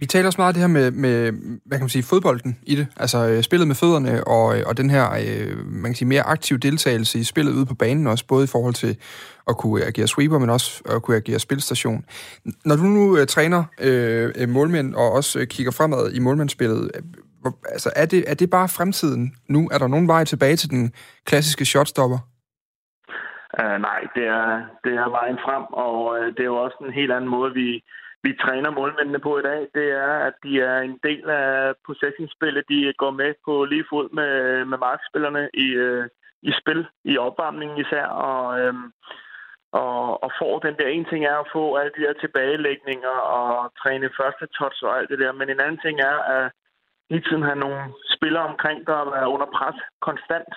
[0.00, 1.32] Vi taler også meget af det her med, med,
[1.66, 2.86] hvad kan man sige, fodbolden i det.
[2.96, 6.22] Altså øh, spillet med fødderne og, øh, og den her, øh, man kan sige, mere
[6.22, 8.96] aktiv deltagelse i spillet ude på banen også, både i forhold til
[9.48, 12.04] at kunne agere sweeper, men også at kunne agere spilstation.
[12.64, 16.90] Når du nu øh, træner øh, øh, målmænd og også øh, kigger fremad i målmandsspillet,
[16.94, 17.02] øh,
[17.68, 19.68] altså er det, er det bare fremtiden nu?
[19.72, 20.92] Er der nogen vej tilbage til den
[21.26, 22.18] klassiske shotstopper?
[23.62, 24.46] Uh, nej, det er,
[24.84, 27.68] det er vejen frem, og uh, det er jo også en helt anden måde, vi,
[28.24, 29.60] vi træner målmændene på i dag.
[29.74, 32.68] Det er, at de er en del af possessionsspillet.
[32.68, 36.06] De går med på lige fod med, med markspillerne i, øh,
[36.42, 38.74] i spil, i opvarmningen især, og, øh,
[39.72, 40.88] og, og får den der.
[40.88, 45.10] En ting er at få alle de der tilbagelægninger og træne første touch og alt
[45.10, 46.52] det der, men en anden ting er at
[47.10, 47.82] hele tiden have nogle
[48.16, 50.52] spillere omkring, der er under pres konstant.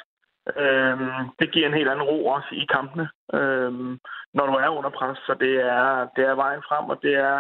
[0.64, 3.92] Øhm, det giver en helt anden ro også i kampene, øhm,
[4.38, 5.18] når du er under pres.
[5.28, 7.38] Så det er, det er vejen frem, og det er,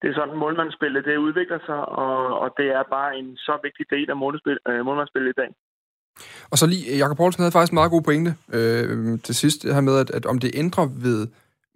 [0.00, 3.86] det er sådan, målmandsspillet det udvikler sig, og, og det er bare en så vigtig
[3.90, 4.16] del af
[4.70, 5.50] øh, målmandsspillet i dag.
[6.50, 9.74] Og så lige, Jakob Poulsen havde faktisk en meget god pointe øh, til sidst, det
[9.74, 11.28] her med, at, at om det ændrer ved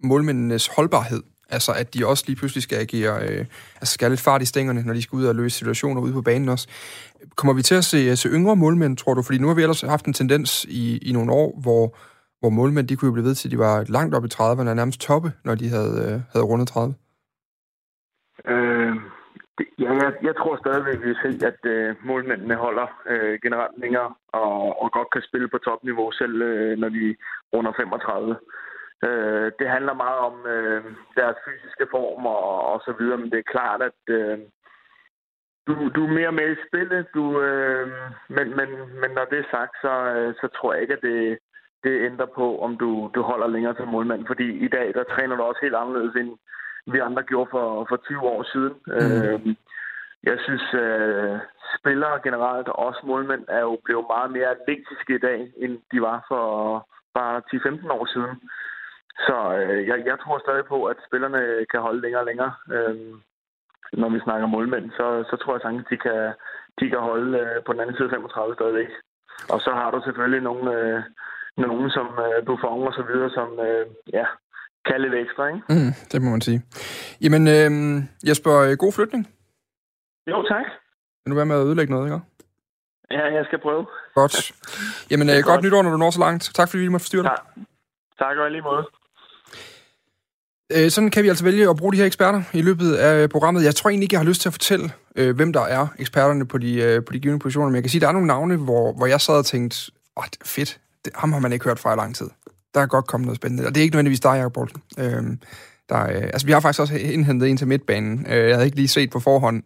[0.03, 3.45] målmændenes holdbarhed, altså at de også lige pludselig skal agere, øh,
[3.81, 6.13] altså skal have lidt fart i stængerne, når de skal ud og løse situationer ude
[6.13, 6.67] på banen også.
[7.35, 9.21] Kommer vi til at se, øh, se yngre målmænd, tror du?
[9.21, 11.83] Fordi nu har vi ellers haft en tendens i, i nogle år, hvor,
[12.39, 14.73] hvor målmænd, de kunne jo blive ved til, at de var langt op i 30'erne,
[14.73, 16.95] nærmest toppe, når de havde, øh, havde rundet 30.
[18.51, 18.95] Øh,
[19.57, 23.75] det, ja, jeg, jeg tror stadigvæk, vi vil se, at øh, målmændene holder øh, generelt
[23.83, 24.09] længere
[24.41, 27.15] og, og godt kan spille på topniveau, selv øh, når de
[27.53, 28.35] runder 35.
[29.07, 30.83] Øh, det handler meget om øh,
[31.15, 34.37] deres fysiske form og, og så videre, men det er klart, at øh,
[35.67, 37.87] du, du er mere med i spillet, du, øh,
[38.29, 38.69] men, men,
[39.01, 41.37] men når det er sagt, så, øh, så tror jeg ikke, at det,
[41.83, 44.27] det ændrer på, om du, du holder længere til målmand.
[44.27, 46.31] Fordi i dag, der træner du også helt anderledes, end
[46.93, 48.73] vi andre gjorde for, for 20 år siden.
[48.87, 48.93] Mm.
[48.93, 49.55] Øh,
[50.23, 51.37] jeg synes, øh,
[51.77, 56.01] spillere generelt, og også målmænd, er jo blevet meget mere atletiske i dag, end de
[56.01, 56.43] var for
[57.13, 58.35] bare 10-15 år siden.
[59.27, 61.41] Så øh, jeg, jeg tror stadig på, at spillerne
[61.71, 62.53] kan holde længere og længere.
[62.75, 62.95] Øh,
[64.01, 66.19] når vi snakker målmænd, så, så tror jeg sagtens, de kan,
[66.79, 68.89] de kan holde øh, på den anden side 35 stadigvæk.
[69.53, 71.03] Og så har du selvfølgelig nogle, øh,
[71.57, 74.25] nogen som øh, Buffon og så videre, som øh, ja,
[74.85, 75.61] kan lidt ekstra, ikke?
[75.69, 76.59] Mm, det må man sige.
[77.23, 77.71] Jamen, øh,
[78.27, 79.23] Jesper, øh, god flytning.
[80.31, 80.65] Jo, tak.
[81.21, 82.21] Vil du være med at ødelægge noget, ikke?
[83.11, 83.85] Ja, jeg skal prøve.
[84.15, 84.35] Godt.
[85.11, 86.43] Jamen, øh, godt, godt nytår, når du når så langt.
[86.57, 87.31] Tak fordi vi måtte forstyrre dig.
[87.31, 87.63] Ja.
[88.23, 88.83] Tak og lige måde.
[90.75, 93.63] Øh, sådan kan vi altså vælge at bruge de her eksperter i løbet af programmet.
[93.63, 96.47] Jeg tror egentlig ikke, jeg har lyst til at fortælle, øh, hvem der er eksperterne
[96.47, 98.27] på de, øh, på de givende positioner, men jeg kan sige, at der er nogle
[98.27, 101.79] navne, hvor, hvor jeg sad og tænkte, åh, fedt, det, ham har man ikke hørt
[101.79, 102.29] fra i lang tid.
[102.73, 104.81] Der er godt kommet noget spændende, og det er ikke nødvendigvis dig, Jacob Poulsen.
[104.97, 105.23] Øh,
[105.89, 108.25] der, øh, altså, vi har faktisk også indhentet en til midtbanen.
[108.29, 109.63] Øh, jeg havde ikke lige set på forhånd,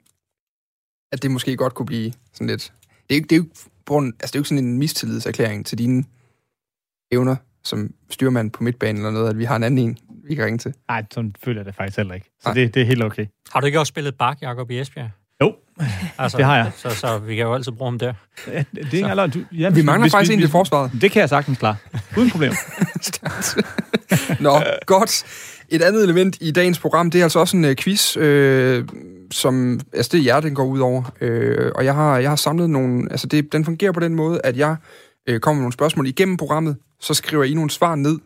[1.11, 2.73] at det måske godt kunne blive sådan lidt...
[3.09, 3.45] Det er, det er jo
[3.85, 6.03] på en, altså, det er jo ikke sådan en mistillidserklæring til dine
[7.11, 9.97] evner som styrmand på midtbanen eller noget, at vi har en anden en,
[10.27, 10.73] vi kan ringe til.
[10.87, 12.29] Nej, sådan føler jeg det faktisk heller ikke.
[12.41, 13.25] Så det, det er helt okay.
[13.53, 15.09] Har du ikke også spillet bak, Jacob, i Esbjerg?
[15.41, 15.53] Jo,
[16.17, 16.71] altså, det har jeg.
[16.75, 18.13] Så, så vi kan jo altid bruge ham der.
[18.47, 20.91] Ja, det er ikke aller, du, ja, vi mangler hvis, faktisk hvis, en i forsvaret.
[21.01, 21.75] Det kan jeg sagtens klare.
[22.17, 22.53] Uden problem.
[24.45, 25.23] Nå, godt.
[25.69, 28.87] Et andet element i dagens program, det er altså også en uh, quiz, øh,
[29.31, 31.03] som, altså det er jer, den går ud over.
[31.21, 34.41] Øh, og jeg har, jeg har samlet nogle, altså det, den fungerer på den måde,
[34.43, 34.75] at jeg
[35.29, 38.19] øh, kommer med nogle spørgsmål igennem programmet, så skriver I nogle svar ned,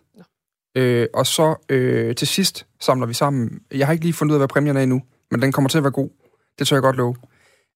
[0.78, 3.60] øh, og så øh, til sidst samler vi sammen.
[3.74, 5.02] Jeg har ikke lige fundet ud af, hvad præmien er endnu,
[5.32, 6.10] men den kommer til at være god.
[6.60, 7.16] Det tør jeg godt love.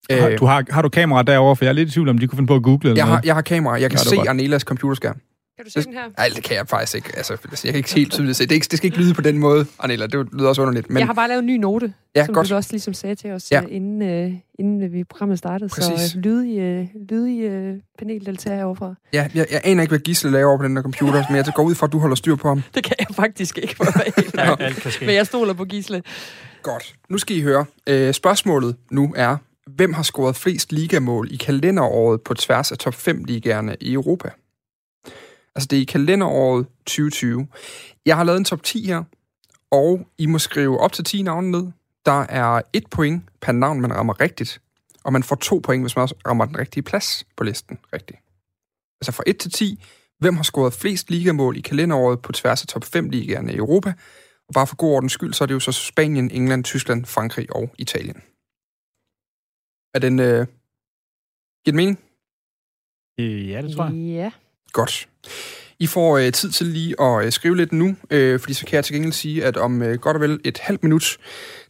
[0.09, 1.55] Har, du har, har du kamera derovre?
[1.55, 3.05] For jeg er lidt i tvivl om, de kunne finde på at google eller jeg
[3.05, 3.17] noget.
[3.17, 3.73] har, jeg har kamera.
[3.81, 4.27] Jeg kan ja, se godt.
[4.27, 5.15] Arnelas computerskærm.
[5.61, 6.09] Kan du se den her?
[6.17, 7.17] Nej, det kan jeg faktisk ikke.
[7.17, 8.43] Altså, jeg kan ikke helt tydeligt se.
[8.43, 10.07] Det, ikke, det skal ikke lyde på den måde, Arnela.
[10.07, 10.89] Det lyder også underligt.
[10.89, 10.97] Men...
[10.97, 12.49] Jeg har bare lavet en ny note, ja, som godt.
[12.49, 13.61] du også ligesom sagde til os, ja.
[13.69, 15.69] inden, uh, inden vi programmet startede.
[15.69, 16.11] Præcis.
[16.11, 18.95] Så uh, lydige, lydige uh, paneldeltager heroverfra.
[19.13, 21.45] Ja, jeg, jeg aner ikke, hvad Gisle laver over på den der computer, men jeg
[21.55, 22.63] går ud fra, at du holder styr på ham.
[22.75, 23.85] Det kan jeg faktisk ikke, for
[24.15, 26.03] helt Men jeg stoler på Gisle.
[26.61, 26.93] Godt.
[27.09, 27.65] Nu skal I høre.
[27.87, 32.93] Øh, spørgsmålet nu er, hvem har scoret flest ligamål i kalenderåret på tværs af top
[32.93, 34.29] 5 ligaerne i Europa?
[35.55, 37.47] Altså det er i kalenderåret 2020.
[38.05, 39.03] Jeg har lavet en top 10 her,
[39.71, 41.71] og I må skrive op til 10 navne ned.
[42.05, 44.61] Der er et point per navn, man rammer rigtigt,
[45.03, 48.19] og man får to point, hvis man også rammer den rigtige plads på listen rigtigt.
[49.01, 49.83] Altså fra 1 til 10,
[50.19, 53.93] hvem har scoret flest ligamål i kalenderåret på tværs af top 5 ligaerne i Europa?
[54.47, 57.55] Og bare for god ordens skyld, så er det jo så Spanien, England, Tyskland, Frankrig
[57.55, 58.21] og Italien.
[59.93, 60.19] Er den...
[60.19, 60.47] Øh,
[61.65, 61.99] giver den mening?
[63.17, 63.93] Ja, det tror jeg.
[63.93, 64.31] Ja.
[64.71, 65.07] Godt.
[65.79, 68.75] I får øh, tid til lige at øh, skrive lidt nu, øh, fordi så kan
[68.75, 71.17] jeg til gengæld sige, at om øh, godt og vel et halvt minut,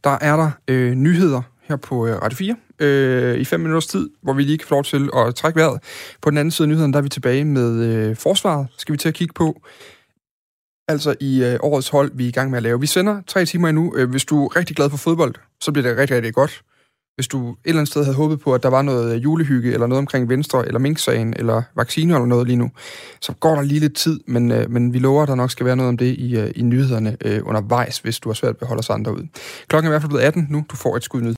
[0.04, 4.10] der er der øh, nyheder her på øh, Radio 4 øh, i fem minutters tid,
[4.22, 5.84] hvor vi lige kan få lov til at trække vejret.
[6.22, 8.98] På den anden side af nyhederne, der er vi tilbage med øh, forsvaret, skal vi
[8.98, 9.62] til at kigge på.
[10.88, 12.80] Altså i øh, årets hold, vi er i gang med at lave.
[12.80, 13.94] Vi sender tre timer endnu.
[13.98, 16.62] Øh, hvis du er rigtig glad for fodbold, så bliver det rigtig, rigtig godt.
[17.16, 19.74] Hvis du et eller andet sted havde håbet på, at der var noget øh, julehygge,
[19.74, 22.72] eller noget omkring Venstre, eller Mink-sagen, eller vacciner eller noget lige nu,
[23.22, 25.66] så går der lige lidt tid, men, øh, men vi lover, at der nok skal
[25.66, 28.62] være noget om det i, øh, i nyhederne øh, undervejs, hvis du har svært ved
[28.62, 29.28] at holde os andre ud.
[29.68, 30.64] Klokken er i hvert fald blevet 18 nu.
[30.72, 31.36] Du får et skud nyt.